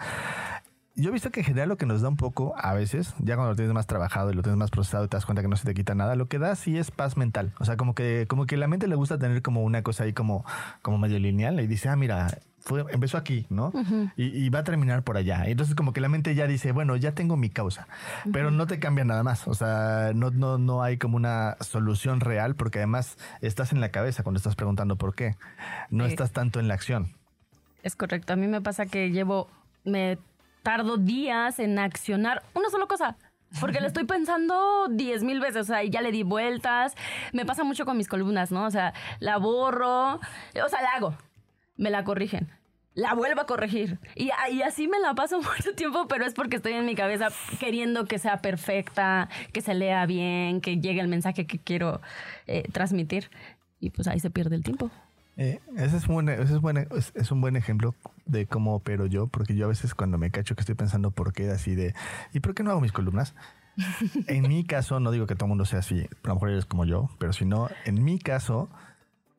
[0.95, 3.35] Yo he visto que en general lo que nos da un poco, a veces, ya
[3.35, 5.47] cuando lo tienes más trabajado y lo tienes más procesado y te das cuenta que
[5.47, 7.51] no se te quita nada, lo que da sí es paz mental.
[7.59, 10.13] O sea, como que, como que la mente le gusta tener como una cosa ahí
[10.13, 10.45] como,
[10.83, 13.71] como medio lineal y dice, ah, mira, fue, empezó aquí, ¿no?
[14.15, 15.43] y, y va a terminar por allá.
[15.45, 17.87] Entonces como que la mente ya dice, bueno, ya tengo mi causa,
[18.31, 19.47] pero no te cambia nada más.
[19.47, 23.89] O sea, no, no, no hay como una solución real porque además estás en la
[23.89, 25.35] cabeza cuando estás preguntando por qué.
[25.89, 26.11] No Sí.
[26.11, 27.13] estás tanto en la acción.
[27.83, 28.33] Es correcto.
[28.33, 29.49] A mí me pasa que llevo,
[29.83, 30.17] me
[30.63, 33.17] tardo días en accionar una sola cosa.
[33.59, 36.95] Porque lo estoy pensando diez mil veces, o sea, y ya le di vueltas.
[37.33, 38.65] Me pasa mucho con mis columnas, ¿no?
[38.65, 41.15] O sea, la borro, o sea, la hago,
[41.77, 42.49] me la corrigen,
[42.95, 43.99] la vuelvo a corregir.
[44.15, 47.29] Y, y así me la paso mucho tiempo, pero es porque estoy en mi cabeza
[47.59, 52.01] queriendo que sea perfecta, que se lea bien, que llegue el mensaje que quiero
[52.47, 53.29] eh, transmitir.
[53.79, 54.89] Y pues ahí se pierde el tiempo.
[55.35, 59.07] Eh, ese es, un, ese es, buen, es, es un buen ejemplo de cómo opero
[59.07, 61.95] yo, porque yo a veces cuando me cacho que estoy pensando por qué así de,
[62.33, 63.33] ¿y por qué no hago mis columnas?
[64.27, 66.65] en mi caso, no digo que todo el mundo sea así, a lo mejor eres
[66.65, 68.69] como yo, pero si no, en mi caso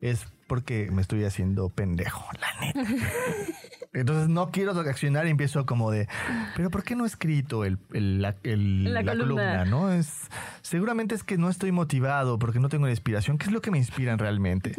[0.01, 2.91] es porque me estoy haciendo pendejo, la neta.
[3.93, 6.09] Entonces no quiero reaccionar y empiezo como de,
[6.57, 9.25] pero ¿por qué no he escrito el, el- la, el- La la columna.
[9.63, 9.65] columna?
[9.65, 9.89] ¿no?
[9.93, 10.27] Es,
[10.61, 13.37] seguramente es que no estoy motivado porque no tengo la inspiración.
[13.37, 14.73] ¿Qué es lo que me inspiran realmente?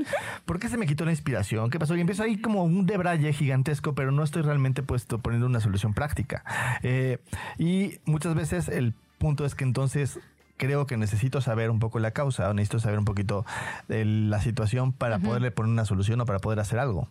[0.45, 1.71] ¿Por qué se me quitó la inspiración?
[1.71, 1.97] ¿Qué pasó?
[1.97, 5.95] Y empiezo ahí como un debraye gigantesco, pero no estoy realmente puesto poniendo una solución
[5.95, 6.45] práctica.
[6.83, 7.19] Eh,
[7.59, 10.21] y muchas veces el punto es que entonces
[10.57, 13.45] creo que necesito saber un poco la causa, o necesito saber un poquito
[13.89, 17.09] de la situación para poderle poner una solución o para poder hacer algo.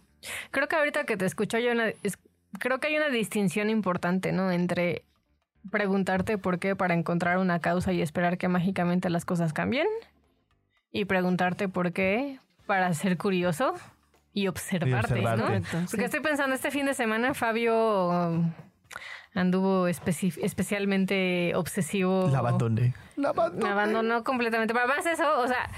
[0.51, 2.17] Creo que ahorita que te escucho, una, es-
[2.59, 4.51] creo que hay una distinción importante, ¿no?
[4.51, 5.03] Entre
[5.71, 9.87] preguntarte por qué para encontrar una causa y esperar que mágicamente las cosas cambien
[10.91, 13.73] y preguntarte por qué para ser curioso
[14.33, 15.59] y observarte, observarte.
[15.59, 15.85] ¿no?
[15.89, 16.03] Porque sí.
[16.03, 18.51] estoy pensando, este fin de semana Fabio um,
[19.35, 22.29] anduvo especi- especialmente obsesivo.
[22.31, 22.93] La abandoné.
[23.15, 23.63] La abandoné.
[23.65, 24.73] Me abandonó completamente.
[24.73, 25.69] Pero además eso, o sea,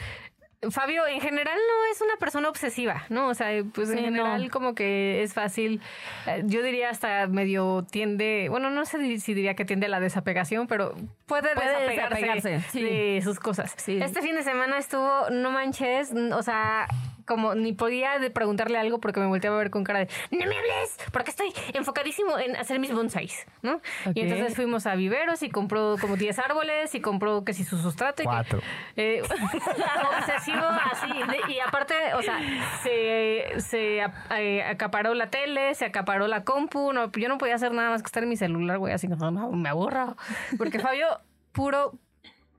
[0.71, 3.27] Fabio en general no es una persona obsesiva, ¿no?
[3.27, 4.49] O sea, pues en Sí, general no.
[4.49, 5.81] como que es fácil.
[6.25, 9.99] eh, Yo diría hasta medio tiende, bueno, no sé si diría que tiende a la
[9.99, 10.95] desapegación, pero
[11.27, 12.81] puede, Puede desapegarse, desapegarse, sí.
[12.83, 13.73] de sus cosas.
[13.77, 13.99] Sí.
[14.01, 16.87] Este fin de semana estuvo, no manches, o sea,
[17.27, 20.39] como ni podía de preguntarle algo porque me volteaba a ver con cara de no
[20.45, 23.81] me hables, porque estoy enfocadísimo en hacer mis bonsais, ¿no?
[24.15, 27.77] Y entonces fuimos a viveros y compró como 10 árboles y compró que si su
[27.77, 28.61] sustrato y que- Cuatro.
[28.95, 29.21] eh,
[30.19, 31.07] obsesivo así.
[31.11, 32.39] de- y aparte, o sea,
[32.83, 33.99] se, se
[34.35, 36.93] eh, acaparó la tele, se acaparó la compu.
[36.93, 39.15] No, yo no podía hacer nada más que estar en mi celular, güey, así que
[39.15, 40.15] no, no, me aburro.
[40.57, 41.07] Porque Fabio,
[41.51, 41.93] puro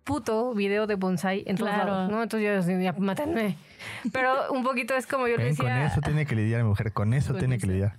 [0.08, 1.90] puto video de bonsai en todos Claro.
[1.92, 2.22] lados, ¿no?
[2.22, 3.58] Entonces yo decía, ya, mátenme.
[4.10, 6.68] Pero un poquito es como yo le Ven, con decía, eso tiene que lidiar mi
[6.70, 7.72] mujer, con eso Con tiene que eso.
[7.72, 7.92] lidiar.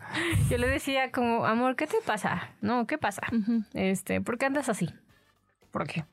[0.50, 2.50] yo le decía como, amor, ¿qué te pasa?
[2.62, 3.22] No, ¿qué pasa?
[3.76, 4.90] Este, ¿por qué andas así?
[5.70, 6.04] ¿Por qué?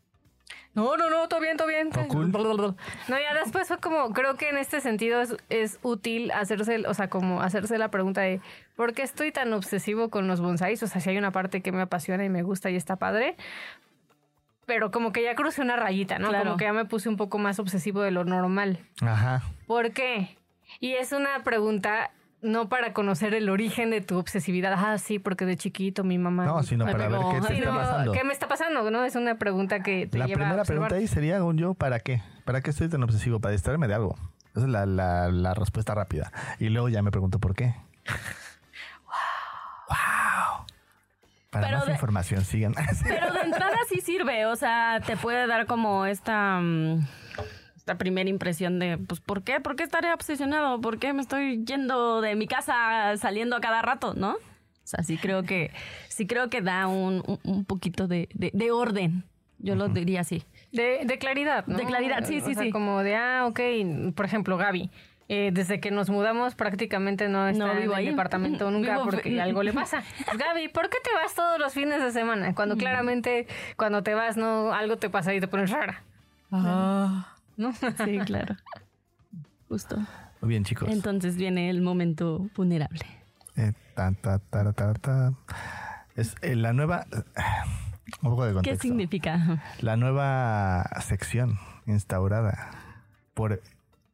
[0.74, 1.88] No, no, no, todo bien, todo bien.
[1.90, 2.30] Todo cool.
[2.30, 2.76] No,
[3.18, 7.08] ya después fue como, creo que en este sentido es, es útil hacerse, o sea,
[7.08, 8.42] como hacerse la pregunta de
[8.76, 10.82] ¿por qué estoy tan obsesivo con los bonsáis?
[10.82, 13.36] O sea, si hay una parte que me apasiona y me gusta y está padre.
[14.66, 16.28] Pero como que ya crucé una rayita, ¿no?
[16.28, 16.44] Claro.
[16.44, 18.80] Como que ya me puse un poco más obsesivo de lo normal.
[19.00, 19.42] Ajá.
[19.66, 20.36] ¿Por qué?
[20.80, 22.10] Y es una pregunta
[22.42, 24.74] no para conocer el origen de tu obsesividad.
[24.76, 26.44] Ah, sí, porque de chiquito mi mamá.
[26.44, 28.12] No, sino para ver qué te Sí, está pasando.
[28.12, 28.90] ¿Qué me está pasando?
[28.90, 32.00] No, es una pregunta que te La lleva a primera pregunta ahí sería, yo, ¿para
[32.00, 32.22] qué?
[32.44, 33.40] ¿Para qué estoy tan obsesivo?
[33.40, 34.16] Para distraerme de algo.
[34.54, 36.32] Esa es la, la- la respuesta rápida.
[36.58, 37.74] Y luego ya me pregunto por qué.
[41.60, 42.74] Para Pero más de- información, sigan.
[43.08, 47.06] Pero de entrada sí sirve, o sea, te puede dar como esta, mm,
[47.76, 49.60] esta primera impresión de, pues, ¿por qué?
[49.60, 50.80] ¿Por qué estaré obsesionado?
[50.80, 54.32] ¿Por qué me estoy yendo de mi casa saliendo a cada rato, no?
[54.34, 55.72] O sea, sí creo que,
[56.08, 59.24] sí creo que da un, un- un poquito de, de- de orden.
[59.58, 60.44] Yo lo diría así.
[60.70, 61.78] De, de claridad, ¿no?
[61.78, 62.70] De claridad, sí, O sí, sea, sí.
[62.70, 63.60] Como de, ah, ok,
[64.14, 64.90] por ejemplo, Gaby.
[65.28, 68.10] Eh, desde que nos mudamos prácticamente no está vivo en el ahí.
[68.10, 70.02] departamento nunca Vivo- porque algo le pasa.
[70.24, 72.54] Pues, Gaby, ¿por qué te vas todos los fines de semana?
[72.54, 76.02] Cuando claramente cuando te vas no algo te pasa y te pones rara.
[76.50, 77.72] ¿No?
[77.72, 78.56] Sí, claro.
[79.68, 79.96] Justo.
[80.40, 80.88] Muy bien, chicos.
[80.90, 83.00] Entonces viene el momento vulnerable.
[83.56, 85.32] Eh, ta, ta, ta, ta, ta.
[86.14, 87.06] Es eh, la nueva...
[88.22, 88.82] Un poco de ¿Qué contexto.
[88.82, 89.62] significa?
[89.80, 92.70] La nueva sección instaurada
[93.34, 93.60] por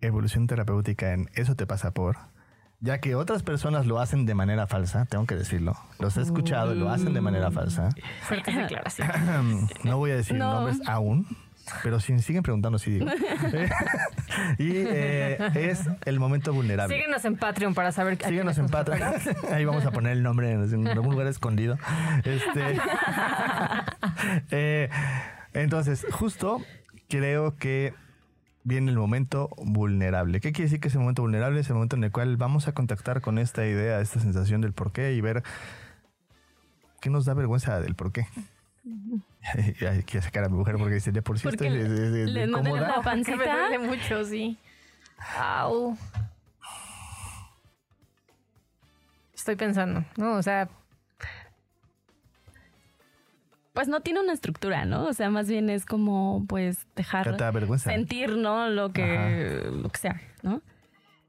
[0.02, 2.16] evolución terapéutica en Eso te pasa por,
[2.80, 6.74] ya que otras personas lo hacen de manera falsa, tengo que decirlo, los he escuchado
[6.74, 7.88] y lo hacen de manera falsa.
[8.22, 9.16] Fuertes declaraciones.
[9.84, 10.52] No voy a decir No.
[10.52, 11.26] nombres aún,
[11.84, 13.06] pero si siguen preguntando, sí digo.
[14.58, 16.94] y eh, es el momento vulnerable.
[16.96, 19.00] Síguenos en Patreon para saber a Síguenos en Patreon.
[19.52, 21.78] Ahí vamos a poner el nombre en, en algún lugar escondido.
[22.24, 22.78] Este,
[24.50, 24.88] eh,
[25.54, 26.60] entonces, justo
[27.08, 27.94] creo que
[28.64, 30.40] viene el momento vulnerable.
[30.40, 32.72] ¿Qué quiere decir que ese momento vulnerable es el momento en el cual vamos a
[32.72, 35.42] contactar con esta idea, esta sensación del por qué y ver
[37.00, 38.26] qué nos da vergüenza del por qué?
[39.88, 42.10] Hay que sacar a mi mujer porque dice, de por sí Porque estoy de- de-
[42.10, 42.80] de- le de duele cómoda".
[42.80, 43.36] la Que me pancita.
[43.68, 44.58] duele mucho, sí.
[45.38, 45.96] Au.
[49.34, 50.34] Estoy pensando, ¿no?
[50.34, 50.68] O sea,
[53.72, 55.06] pues no tiene una estructura, ¿no?
[55.06, 57.36] O sea, más bien es como, pues, dejar
[57.78, 58.68] sentir, ¿no?
[58.68, 60.60] Lo que, lo que sea, ¿no?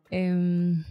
[0.09, 0.83] Em,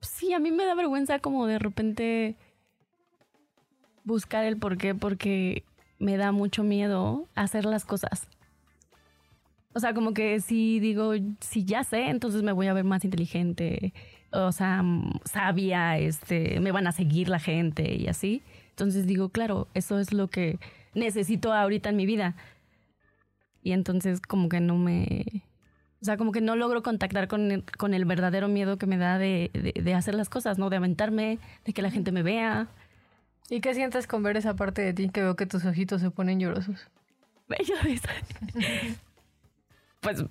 [0.00, 2.36] sí, a mí me da vergüenza como de repente
[4.04, 5.64] buscar el por qué, porque
[5.98, 8.28] me da mucho miedo hacer las cosas.
[9.72, 13.04] O sea, como que si digo, si ya sé, entonces me voy a ver más
[13.04, 13.92] inteligente,
[14.32, 18.42] o sea, mm, sabia, este, me van a seguir la gente y así.
[18.70, 20.58] Entonces digo, claro, eso es lo que
[20.94, 22.34] necesito ahorita en mi vida.
[23.62, 25.24] Y entonces como que no me...
[26.00, 28.96] O sea, como que no logro contactar con el, con el verdadero miedo que me
[28.98, 30.68] da de, de- de hacer las cosas, ¿no?
[30.70, 32.68] De aventarme, de que la gente me vea.
[33.48, 36.10] ¿Y qué sientes con ver esa parte de ti que veo que tus ojitos se
[36.10, 36.86] ponen llorosos?
[40.00, 40.24] Pues,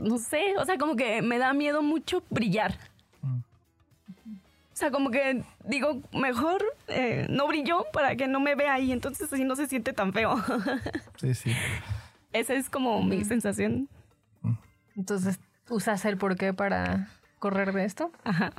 [0.00, 2.76] no sé, o sea, como que me da miedo mucho brillar.
[3.22, 8.92] O sea, como que digo, mejor eh, no brilló para que no me vea y
[8.92, 10.36] entonces así no se siente tan feo.
[11.16, 11.52] Sí, sí.
[12.32, 13.90] Esa es como mi sensación.
[14.96, 18.10] Entonces, ¿usas el por qué para correr de esto?
[18.24, 18.52] Ajá.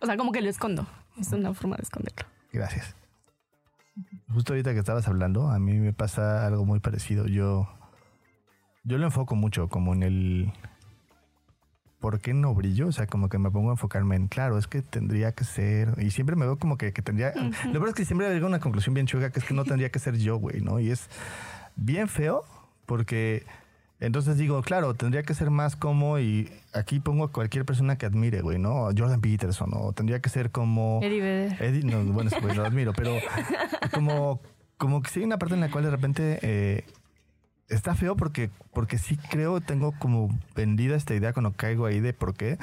[0.00, 0.84] O sea, como que lo escondo.
[1.16, 2.26] Es una forma de esconderlo.
[2.52, 2.96] Gracias.
[4.32, 7.28] Justo ahorita que estabas hablando, a mí me pasa algo muy parecido.
[7.28, 7.68] Yo,
[8.82, 10.52] yo lo enfoco mucho como en el
[12.02, 12.88] ¿por qué no brillo?
[12.88, 15.94] O sea, como que me pongo a enfocarme en, claro, es que tendría que ser,
[15.98, 18.48] y siempre me veo como que, que tendría, lo peor es que siempre llego a
[18.50, 20.80] una conclusión bien chuga, que es que no tendría que ser yo, güey, ¿no?
[20.80, 21.08] Y es
[21.76, 22.44] bien feo
[22.84, 23.44] porque
[24.00, 28.04] entonces digo, claro, tendría que ser más como, y aquí pongo a cualquier persona que
[28.04, 28.88] admire, güey, ¿no?
[28.96, 30.98] Jordan Peterson, o tendría que ser como...
[31.02, 31.62] Eddie Vedder.
[31.62, 33.14] Eddie, no, bueno, güey lo admiro, pero
[33.94, 34.40] como,
[34.76, 36.84] como que sí hay una parte en la cual de repente eh,
[37.72, 42.12] está feo porque, porque sí creo, tengo como vendida esta idea cuando caigo ahí de
[42.12, 42.58] por qué,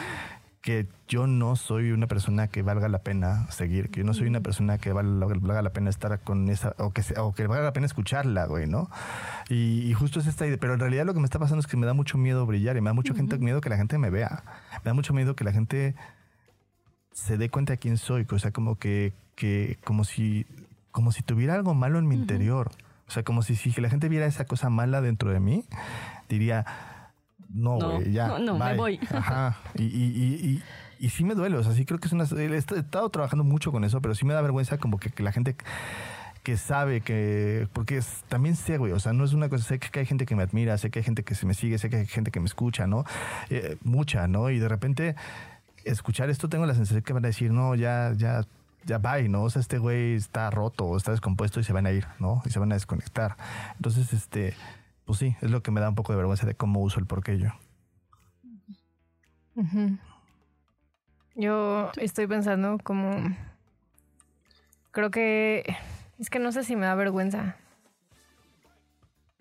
[0.61, 4.27] que yo no soy una persona que valga la pena seguir, que yo no soy
[4.27, 7.63] una persona que valga, valga la pena estar con esa, o que, o que valga
[7.63, 8.89] la pena escucharla, güey, ¿no?
[9.49, 11.67] Y, y justo es esta idea, pero en realidad lo que me está pasando es
[11.67, 13.97] que me da mucho miedo brillar y me da mucho gente, miedo que la gente
[13.97, 14.43] me vea,
[14.83, 15.95] me da mucho miedo que la gente
[17.11, 20.45] se dé cuenta de quién soy, o sea, como que, que como si,
[20.91, 22.71] como si tuviera algo malo en mi interior.
[23.09, 25.65] O sea, como si, si la gente viera esa cosa mala dentro de mí,
[26.29, 26.63] diría,
[27.53, 28.27] no, No, güey, ya.
[28.27, 28.77] no, no, me bye".
[28.77, 28.99] voy.
[29.11, 29.57] Ajá.
[29.75, 30.61] Y, y, y,
[30.99, 32.25] y, y sí me duele, o sea, sí creo que es una...
[32.25, 35.09] He est- he estado trabajando mucho con eso, pero sí me da vergüenza como que,
[35.09, 35.55] que la gente
[36.43, 37.67] que sabe que...
[37.73, 40.27] Porque es, también sé, güey, o sea, no es una cosa, sé que hay gente
[40.27, 42.29] que me admira, sé que hay gente que se me sigue, sé que hay gente
[42.31, 43.03] que me escucha, ¿no?
[43.49, 44.49] Eh, mucha, ¿no?
[44.51, 45.15] Y de repente
[45.83, 48.45] escuchar esto tengo la sensación que van a decir, no, ya, ya,
[48.85, 49.43] ya bye, ¿no?
[49.43, 52.41] O sea, este güey está roto o está descompuesto y se van a ir, ¿no?
[52.45, 53.35] Y se van a desconectar.
[53.75, 54.55] Entonces, este,
[55.05, 57.05] pues sí, es lo que me da un poco de vergüenza de cómo uso el
[57.05, 57.49] porqué yo.
[59.55, 59.97] Ujú.
[61.35, 63.11] Yo estoy pensando como...
[64.91, 65.75] Creo que...
[66.17, 67.55] Es que no sé si me da vergüenza.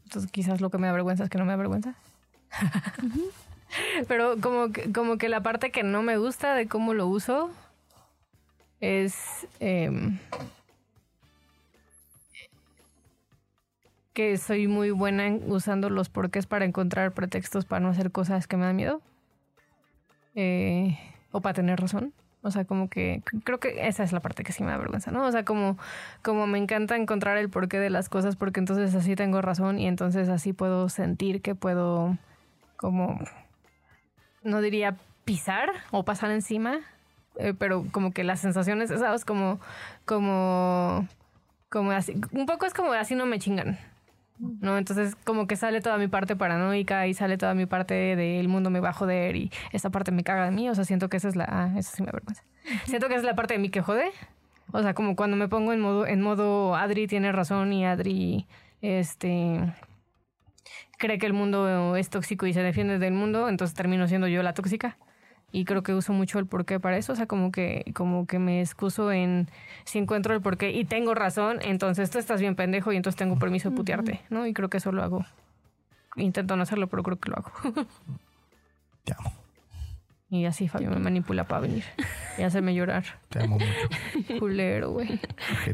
[0.04, 1.94] Entonces quizás lo que me da vergüenza es que no me da vergüenza.
[4.08, 7.50] Pero como que, como que la parte que no me gusta de cómo lo uso
[8.80, 9.46] es...
[9.60, 10.18] em,
[14.18, 18.48] que soy muy buena en usando los porqués para encontrar pretextos para no hacer cosas
[18.48, 19.00] que me dan miedo
[20.34, 20.98] eh,
[21.30, 22.12] o para tener razón.
[22.42, 25.12] O sea, como que creo que esa es la parte que sí me da vergüenza,
[25.12, 25.24] ¿no?
[25.24, 25.78] O sea, como,
[26.22, 29.86] como me encanta encontrar el porqué de las cosas porque entonces así tengo razón y
[29.86, 32.18] entonces así puedo sentir que puedo
[32.76, 33.20] como,
[34.42, 36.80] no diría pisar o pasar encima,
[37.38, 39.24] eh, pero como que las sensaciones, ¿sabes?
[39.24, 39.60] Como,
[40.04, 41.06] como,
[41.68, 43.78] como así, un poco es como así no me chingan,
[44.38, 44.76] ¿no?
[44.76, 48.70] Entonces como que sale toda mi parte paranoica y sale toda mi parte del mundo
[48.70, 51.16] me va a joder y esa parte me caga de mí, o sea, siento que
[51.16, 52.42] esa es la, ah, eso sí me avergüenza.
[52.86, 54.10] Siento que esa es la parte de mí que jode.
[54.72, 58.46] O sea, como cuando me pongo en modo, en modo Adri tiene razón y Adri,
[58.82, 59.60] este,
[60.98, 64.42] cree que el mundo es tóxico y se defiende del mundo, entonces termino siendo yo
[64.42, 64.98] la tóxica.
[65.50, 67.12] Y creo que uso mucho el porqué para eso.
[67.12, 69.48] O sea, como que, como que me excuso en
[69.84, 73.38] si encuentro el porqué y tengo razón, entonces tú estás bien pendejo y entonces tengo
[73.38, 74.46] permiso de putearte, ¿no?
[74.46, 75.24] Y creo que eso lo hago.
[76.16, 77.52] Intento no hacerlo, pero creo que lo hago.
[79.04, 79.32] Te amo,
[80.30, 81.84] y así Fabio me manipula para venir
[82.36, 83.04] y hacerme llorar.
[83.30, 84.38] te amo mucho.
[84.38, 85.18] Culero, güey.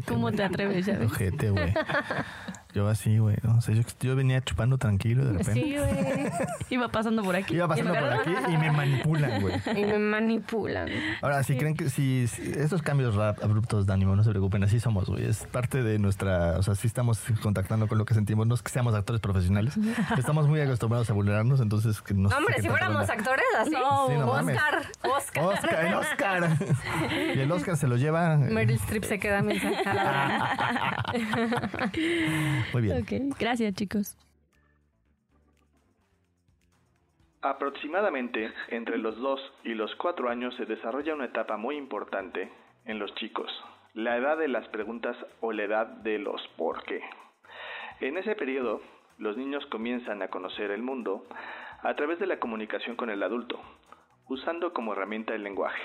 [0.06, 1.00] ¿Cómo te atreves, ya?
[1.04, 1.74] Ojete, güey.
[2.74, 3.37] Yo así, güey.
[3.42, 3.56] ¿no?
[3.56, 5.52] O sea, yo, yo venía chupando tranquilo de repente.
[5.54, 6.30] Sí, güey.
[6.70, 7.54] Iba pasando por aquí.
[7.54, 9.54] Iba pasando por aquí y me manipulan, güey.
[9.76, 10.88] Y me manipulan.
[11.22, 14.64] Ahora, si creen que si, si estos cambios rap- abruptos de ánimo, no se preocupen,
[14.64, 15.24] así somos, güey.
[15.24, 18.46] Es parte de nuestra, o sea, sí estamos contactando con lo que sentimos.
[18.46, 19.74] No es que seamos actores profesionales.
[20.18, 23.70] Estamos muy acostumbrados a vulnerarnos, entonces que no sé Hombre, si fuéramos actores así.
[23.70, 24.30] No, Sí, no.
[24.32, 25.44] Oscar, Oscar.
[25.44, 26.50] Oscar, el Oscar.
[27.37, 28.37] y el Oscar se lo lleva.
[28.37, 29.76] Meryl Streep se queda mensaje.
[32.72, 33.03] Muy bien.
[33.03, 34.16] Ok, gracias chicos.
[37.42, 42.50] Aproximadamente entre los 2 y los 4 años se desarrolla una etapa muy importante
[42.87, 43.50] en los chicos,
[43.92, 47.03] la edad de las preguntas o la edad de los por qué.
[48.00, 48.81] En ese periodo,
[49.18, 51.27] los niños comienzan a conocer el mundo
[51.83, 53.61] a través de la comunicación con el adulto,
[54.27, 55.83] usando como herramienta el lenguaje.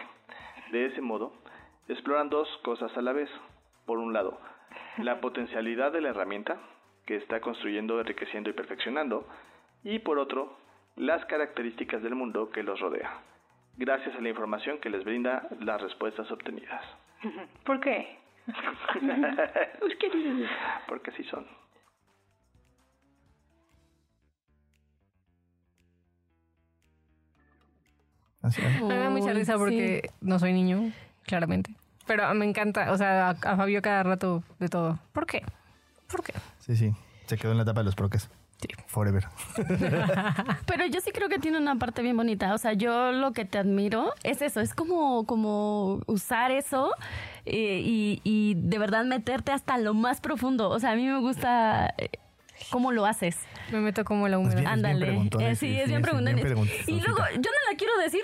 [0.71, 1.33] De ese modo,
[1.89, 3.29] exploran dos cosas a la vez.
[3.85, 4.39] Por un lado,
[4.97, 6.57] la potencialidad de la herramienta,
[7.05, 9.27] que está construyendo, enriqueciendo y perfeccionando,
[9.83, 10.57] y por otro,
[10.95, 13.21] las características del mundo que los rodea,
[13.77, 16.83] gracias a la información que les brinda las respuestas obtenidas.
[17.65, 18.19] ¿Por qué?
[20.87, 21.45] Porque así son.
[28.41, 28.81] Así es.
[28.81, 31.75] Me da mucha risa porque no soy niño, claramente.
[32.09, 34.97] Pero me encanta, o sea, a, a Fabio cada rato de todo.
[35.13, 35.43] ¿Por qué?
[36.09, 36.33] ¿Por qué?
[36.57, 36.91] Sí, sí.
[37.27, 38.31] Se quedó en la etapa de los proques.
[38.59, 38.67] Sí.
[38.87, 39.27] Forever.
[40.65, 42.55] Pero yo sí creo que tiene una parte bien bonita.
[42.55, 46.89] O sea, yo lo que te admiro es eso, es como, como usar eso
[47.45, 50.71] eh, y, y de verdad meterte hasta lo más profundo.
[50.71, 52.09] O sea, a mí me gusta eh,
[52.71, 53.37] cómo lo haces.
[53.71, 54.65] Me meto como la humedad.
[54.65, 55.29] Ándale.
[55.39, 56.33] Eh, sí, es bien sí, preguntona.
[56.33, 58.23] bien Y luego, yo no la quiero decir,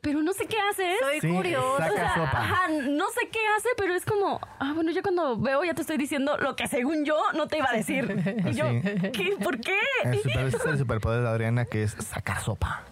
[0.00, 0.96] pero no sé qué haces.
[1.00, 1.78] Soy Sí, curiosa.
[1.88, 2.40] saca O sea, sopa.
[2.40, 5.80] ajá, no sé qué hace, pero es como, ah, bueno, yo cuando veo ya te
[5.82, 8.04] estoy diciendo lo que según yo no te iba a decir.
[8.48, 8.64] Y yo.
[9.12, 9.36] ¿qué?
[9.42, 9.76] ¿Por qué?
[10.04, 12.84] El super- es el superpoder de Adriana que es sacar sopa.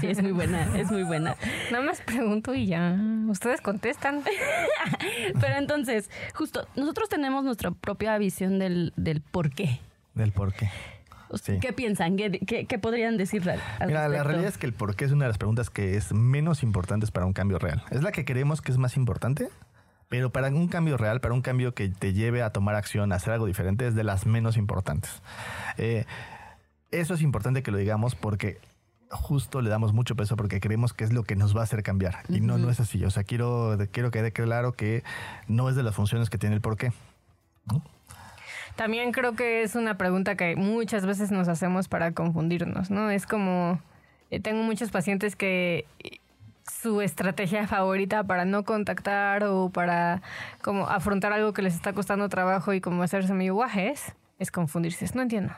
[0.00, 1.36] Sí, es muy buena, es muy buena.
[1.70, 2.96] Nada más pregunto y ya.
[3.28, 4.22] Ustedes contestan.
[5.40, 9.80] Pero entonces, justo, nosotros tenemos nuestra propia visión del, del por qué.
[10.14, 10.68] Del por qué.
[11.42, 11.58] Sí.
[11.60, 12.16] ¿Qué piensan?
[12.16, 15.04] ¿Qué, qué, qué podrían decir al al Mira, la realidad es que el por qué
[15.04, 17.82] es una de las preguntas que es menos importantes para un cambio real.
[17.90, 19.48] Es la que creemos que es más importante,
[20.08, 23.16] pero para un cambio real, para un cambio que te lleve a tomar acción, a
[23.16, 25.22] hacer algo diferente, es de las menos importantes.
[25.78, 26.04] Eh,
[26.90, 28.58] eso es importante que lo digamos porque
[29.10, 31.82] justo le damos mucho peso porque creemos que es lo que nos va a hacer
[31.82, 32.18] cambiar.
[32.28, 33.04] Y no, no es así.
[33.04, 35.02] O sea, quiero, quiero que quede claro que
[35.48, 36.92] no es de las funciones que tiene el por qué.
[38.76, 43.10] También creo que es una pregunta que muchas veces nos hacemos para confundirnos, ¿no?
[43.10, 43.80] Es como,
[44.30, 46.18] eh, tengo muchos pacientes que eh,
[46.70, 50.22] su estrategia favorita para no contactar o para
[50.62, 55.04] como afrontar algo que les está costando trabajo y como hacerse medio guajes, es confundirse.
[55.04, 55.54] Es, No entiendo.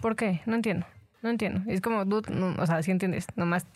[0.00, 0.40] ¿Por qué?
[0.46, 0.86] No entiendo.
[1.22, 1.62] No entiendo.
[1.70, 3.66] Es como, no, o sea, si entiendes, nomás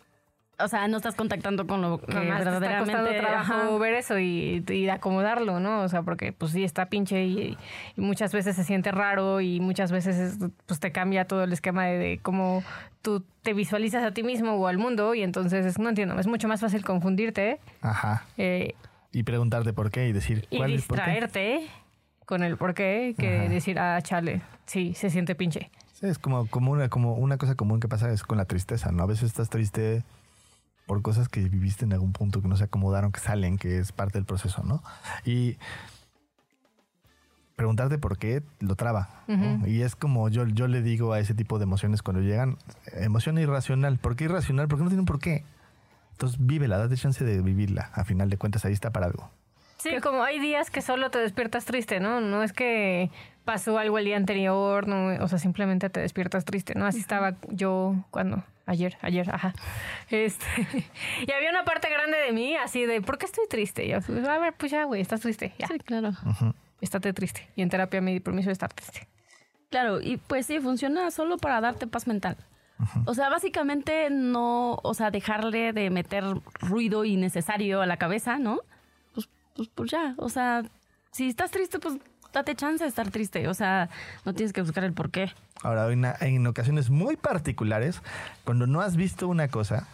[0.60, 2.92] O sea, no estás contactando con lo que Nomás te está verdaderamente...
[2.92, 3.78] costando trabajo ajá.
[3.78, 5.82] ver eso y, y acomodarlo, ¿no?
[5.82, 7.56] O sea, porque pues sí está pinche y,
[7.96, 11.52] y muchas veces se siente raro y muchas veces es- pues te cambia todo el
[11.52, 12.64] esquema de, de cómo
[13.02, 16.26] tú te visualizas a ti mismo o al mundo y entonces es- no entiendo, es
[16.26, 18.24] mucho más fácil confundirte Ajá.
[18.36, 18.74] eh,
[19.12, 21.04] Y preguntarte por qué y decir y cuál es por qué.
[21.10, 21.66] distraerte
[22.26, 23.48] con el por qué que Ajá.
[23.48, 25.70] decir, ah, chale, sí, se siente pinche.
[25.92, 28.90] Sí, es como, como, una, como una cosa común que pasa es con la tristeza,
[28.92, 29.04] ¿no?
[29.04, 30.02] A veces estás triste
[30.88, 33.92] por cosas que viviste en algún punto que no se acomodaron, que salen, que es
[33.92, 34.82] parte del proceso, ¿no?
[35.24, 35.58] Y
[37.54, 39.22] preguntarte por qué lo traba.
[39.28, 39.66] ¿no?
[39.66, 42.56] Y es como yo, yo le digo a ese tipo de emociones cuando llegan,
[42.94, 43.98] emoción irracional.
[43.98, 44.66] ¿Por qué irracional?
[44.66, 45.44] Porque no tiene un por qué.
[46.12, 47.90] Entonces vívela, date chance de vivirla.
[47.92, 49.30] A final de cuentas, ahí está para algo.
[49.78, 52.20] Sí, como hay días que solo te despiertas triste, ¿no?
[52.20, 53.10] No es que
[53.44, 56.84] pasó algo el día anterior, no, o sea, simplemente te despiertas triste, ¿no?
[56.86, 59.54] Así estaba yo cuando ayer, ayer, ajá.
[60.10, 60.44] Este,
[61.26, 63.86] y había una parte grande de mí así de, ¿por qué estoy triste?
[63.86, 66.10] Y yo, pues, a ver, pues ya, güey, estás triste, ya, Sí, claro.
[66.80, 67.48] estate triste.
[67.56, 69.06] Y en terapia me di permiso de estar triste.
[69.70, 72.36] Claro, y pues sí, funciona solo para darte paz mental.
[73.06, 76.24] O sea, básicamente no, o sea, dejarle de meter
[76.60, 78.60] ruido innecesario a la cabeza, ¿no?
[79.58, 80.62] Pues, pues, ya, o sea,
[81.10, 81.96] si estás triste, pues
[82.32, 83.90] date chance de estar triste, o sea,
[84.24, 85.32] no tienes que buscar el por qué.
[85.62, 88.00] Ahora, en, en ocasiones muy particulares,
[88.44, 89.88] cuando no has visto una cosa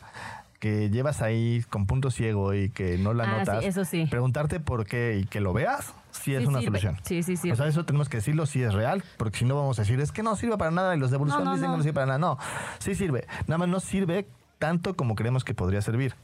[0.60, 4.06] que llevas ahí con punto ciego y que no la Ah, sí, notas, eso sí.
[4.10, 6.80] preguntarte por qué y que lo veas, sí es Sí una sirve.
[6.80, 6.96] solución.
[7.04, 7.50] Sí, sí, sí.
[7.50, 9.98] O sea, eso tenemos que decirlo si es real, porque si no vamos a decir,
[10.00, 11.82] es que no sirve para nada y los de evolución No, no, dicen que no
[11.82, 12.18] sirve para nada.
[12.18, 12.38] No,
[12.78, 13.26] sí sirve.
[13.46, 14.26] Nada más no sirve
[14.58, 16.14] tanto como creemos que podría servir.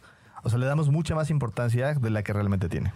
[0.42, 2.92] O sea, le damos mucha más importancia de la que realmente tiene.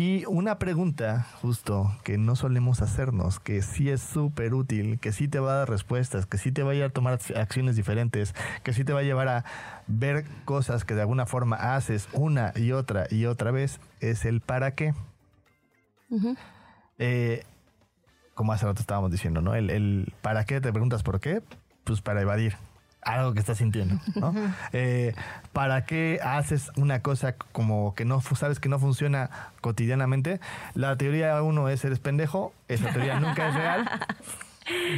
[0.00, 5.26] Y una pregunta justo que no solemos hacernos, que sí es súper útil, que sí
[5.26, 8.32] te va a dar respuestas, que sí te va a llevar a tomar acciones diferentes,
[8.62, 9.44] que sí te va a llevar a
[9.88, 14.40] ver cosas que de alguna forma haces una y otra y otra vez, es el
[14.40, 14.94] para qué.
[16.98, 17.42] Eh,
[18.34, 19.56] como hace rato estábamos diciendo, ¿no?
[19.56, 21.42] El, el para qué te preguntas por qué,
[21.82, 22.54] pues para evadir
[23.02, 24.34] algo que estás sintiendo, ¿no?
[24.72, 25.14] Eh,
[25.52, 29.30] ¿Para qué haces una cosa como que no sabes que no funciona
[29.60, 30.40] cotidianamente?
[30.74, 33.90] La teoría uno es eres pendejo, esa teoría nunca es real.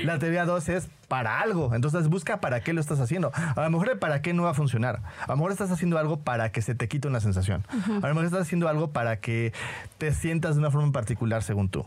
[0.05, 1.75] La teoría dos es para algo.
[1.75, 3.31] Entonces busca para qué lo estás haciendo.
[3.35, 5.01] A lo mejor el para qué no va a funcionar.
[5.23, 7.65] A lo mejor estás haciendo algo para que se te quite una sensación.
[7.71, 9.53] A lo mejor estás haciendo algo para que
[9.99, 11.87] te sientas de una forma en particular según tú.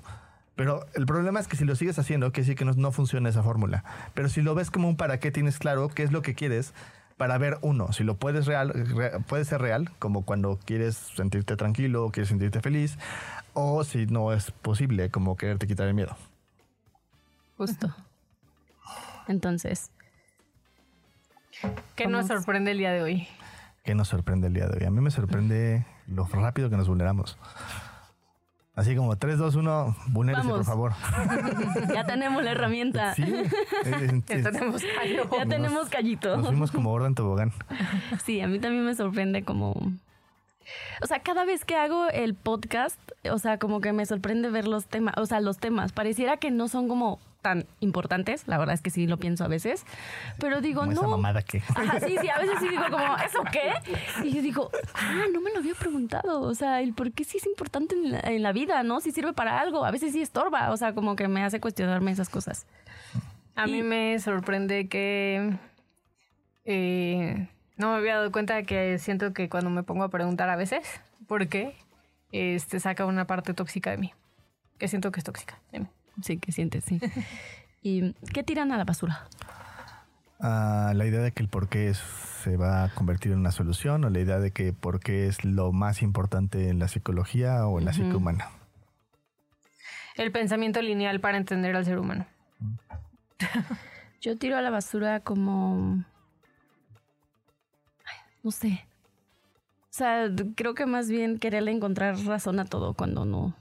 [0.55, 3.41] Pero el problema es que si lo sigues haciendo, que sí que no, funciona esa
[3.41, 3.83] fórmula.
[4.13, 6.73] Pero si lo ves como un para qué, tienes claro qué es lo que quieres
[7.17, 8.73] para ver uno, si lo puedes real,
[9.27, 12.97] puede ser real, como cuando quieres sentirte tranquilo, quieres sentirte feliz,
[13.53, 16.15] o si no es posible, como quererte quitar el miedo.
[17.57, 17.95] Justo.
[19.27, 19.91] Entonces.
[21.95, 23.27] ¿Qué nos sorprende el día de hoy?
[23.83, 24.85] ¿Qué nos sorprende el día de hoy?
[24.85, 27.37] A mí me sorprende lo rápido que nos vulneramos.
[28.75, 30.93] Así como 3, 2, 1, vulnérese, por favor.
[31.93, 33.13] ya tenemos la herramienta.
[33.13, 33.23] Sí.
[34.27, 35.29] ya tenemos callito.
[35.37, 36.37] Ya tenemos callito.
[36.37, 37.51] Nos fuimos como gordo en tobogán.
[38.25, 39.75] Sí, a mí también me sorprende como...
[41.01, 42.99] O sea, cada vez que hago el podcast,
[43.29, 45.91] o sea, como que me sorprende ver los temas, o sea, los temas.
[45.91, 49.47] Pareciera que no son como tan importantes, la verdad es que sí lo pienso a
[49.47, 49.85] veces,
[50.39, 50.93] pero digo, no.
[50.93, 51.61] Esa mamada que.
[51.75, 53.73] Ajá, sí, sí, a veces sí digo como, ¿eso qué?
[54.23, 57.37] Y yo digo, ah, no me lo había preguntado, o sea, el por qué sí
[57.37, 59.01] es importante en la, vida, ¿no?
[59.01, 62.11] Si sirve para algo, a veces sí estorba, o sea, como que me hace cuestionarme
[62.11, 62.65] esas cosas.
[63.55, 65.57] A mí me sorprende que
[66.65, 70.55] eh, no me había dado cuenta que siento que cuando me pongo a preguntar a
[70.55, 70.87] veces,
[71.27, 71.75] ¿por qué?
[72.31, 74.13] Este saca una parte tóxica de mí,
[74.79, 75.87] que siento que es tóxica de mí.
[76.21, 76.99] Sí, que sientes, sí.
[77.81, 79.27] ¿Y qué tiran a la basura?
[80.39, 84.03] Ah, la idea de que el por qué se va a convertir en una solución
[84.03, 87.79] o la idea de que por qué es lo más importante en la psicología o
[87.79, 88.49] en la psique humana.
[90.15, 92.25] El pensamiento lineal para entender al ser humano.
[94.21, 96.03] Yo tiro a la basura como...
[98.43, 98.85] no sé.
[99.83, 103.55] O sea, creo que más bien quererle encontrar razón a todo cuando no,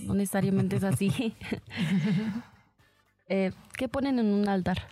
[0.00, 1.34] no necesariamente es así.
[3.28, 4.86] Eh, ¿Qué ponen en un altar?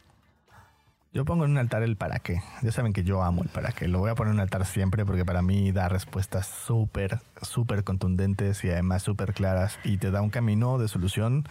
[1.13, 2.43] Yo pongo en un altar el para qué.
[2.63, 3.87] Ya saben que yo amo el para qué.
[3.87, 7.85] Lo voy a poner en un altar siempre porque para mí da respuestas súper, súper
[7.85, 11.45] contundentes y además súper claras y te da un camino de solución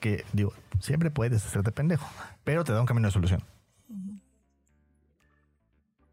[0.00, 2.06] que, digo, siempre puedes hacerte pendejo,
[2.44, 3.42] pero te da un camino de solución.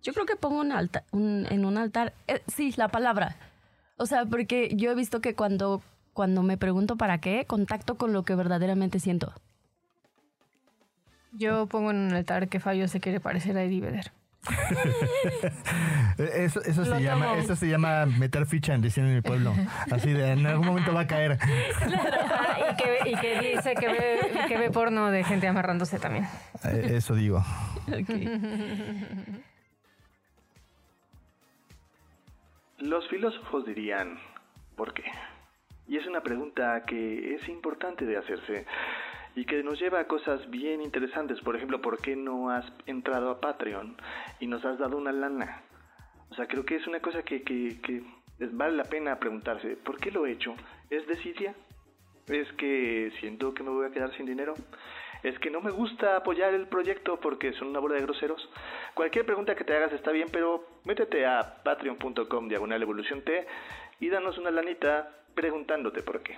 [0.01, 3.35] Yo creo que pongo un altar, en un altar, eh, sí, la palabra.
[3.97, 5.81] O sea, porque yo he visto que cuando
[6.13, 9.33] cuando me pregunto para qué, contacto con lo que verdaderamente siento.
[11.31, 14.11] Yo pongo en un altar que Fallo se quiere parecer a Eddie Vedder.
[16.17, 19.53] eso, eso se llama, eso se llama meter ficha en diciendo en mi pueblo.
[19.89, 21.39] Así de en algún momento va a caer.
[22.71, 26.27] y, que, y, que, dice que ve, que ve porno de gente amarrándose también.
[26.65, 27.43] Eh, eso digo.
[32.79, 34.19] Los filósofos dirían,
[34.75, 35.03] ¿por qué?
[35.87, 38.65] Y es una pregunta que es importante de hacerse
[39.35, 41.41] y que nos lleva a cosas bien interesantes.
[41.41, 43.97] Por ejemplo, ¿por qué no has entrado a Patreon
[44.39, 45.63] y nos has dado una lana?
[46.29, 48.03] O sea, creo que es una cosa que, que,
[48.51, 49.75] vale la pena preguntarse.
[49.75, 50.55] ¿Por qué lo he hecho?
[50.89, 51.53] ¿Es desidia?
[52.27, 54.53] ¿Es que siento que me voy a quedar sin dinero?
[55.23, 58.49] ¿Es que no me gusta apoyar el proyecto porque son una bola de groseros?
[58.93, 63.47] Cualquier pregunta que te hagas está bien, pero métete a patreon.com diagonal evolución T
[64.01, 66.37] y danos una lanita preguntándote por qué.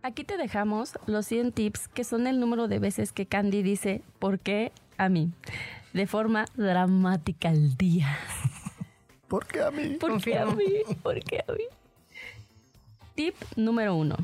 [0.00, 4.02] Aquí te dejamos los 100 tips que son el número de veces que Candy dice
[4.20, 5.32] ¿por qué a mí?
[5.92, 8.16] De forma dramática al día.
[9.28, 9.96] ¿Por qué a mí?
[9.98, 10.64] ¿Por qué a mí?
[11.02, 11.64] ¿Por qué a mí?
[13.14, 14.16] Tip número uno.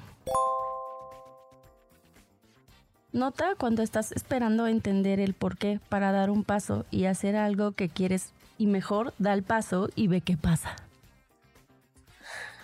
[3.12, 7.72] Nota cuando estás esperando entender el por qué para dar un paso y hacer algo
[7.72, 10.76] que quieres y mejor da el paso y ve qué pasa.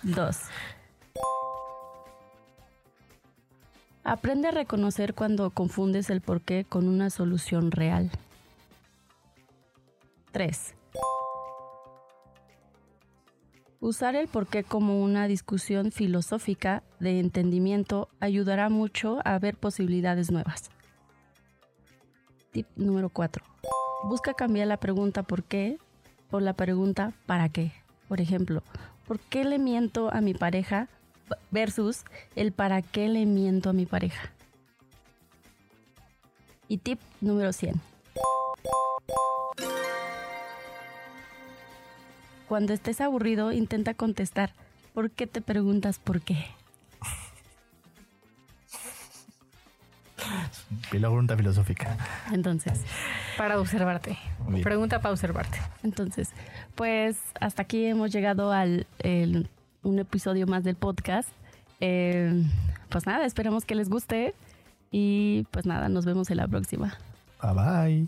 [0.03, 0.37] 2.
[4.03, 8.09] Aprende a reconocer cuando confundes el por qué con una solución real.
[10.31, 10.78] 3.
[13.81, 20.69] Usar el porqué como una discusión filosófica de entendimiento ayudará mucho a ver posibilidades nuevas.
[22.51, 23.45] Tip número 4.
[24.03, 25.77] Busca cambiar la pregunta ¿por qué?
[26.29, 27.71] por la pregunta ¿para qué?
[28.09, 28.63] Por ejemplo,
[29.07, 30.89] ¿por qué le miento a mi pareja?
[31.51, 32.03] versus
[32.35, 34.31] el para qué le miento a mi pareja.
[36.67, 37.79] Y tip número 100.
[42.49, 44.51] Cuando estés aburrido, intenta contestar.
[44.93, 46.45] ¿Por qué te preguntas por qué?
[50.89, 51.97] Pregunta filosófica.
[52.31, 52.81] Entonces,
[53.37, 54.17] Para observarte.
[54.49, 54.63] Bien.
[54.63, 55.59] Pregunta para observarte.
[55.83, 56.31] entonces,
[56.75, 59.47] pues hasta aquí hemos llegado al el-
[59.83, 61.29] un episodio más del podcast.
[61.79, 62.43] Eh,
[62.89, 64.35] pues nada, esperamos que les guste
[64.91, 66.97] y pues nada, nos vemos en la próxima.
[67.41, 68.07] Bye bye.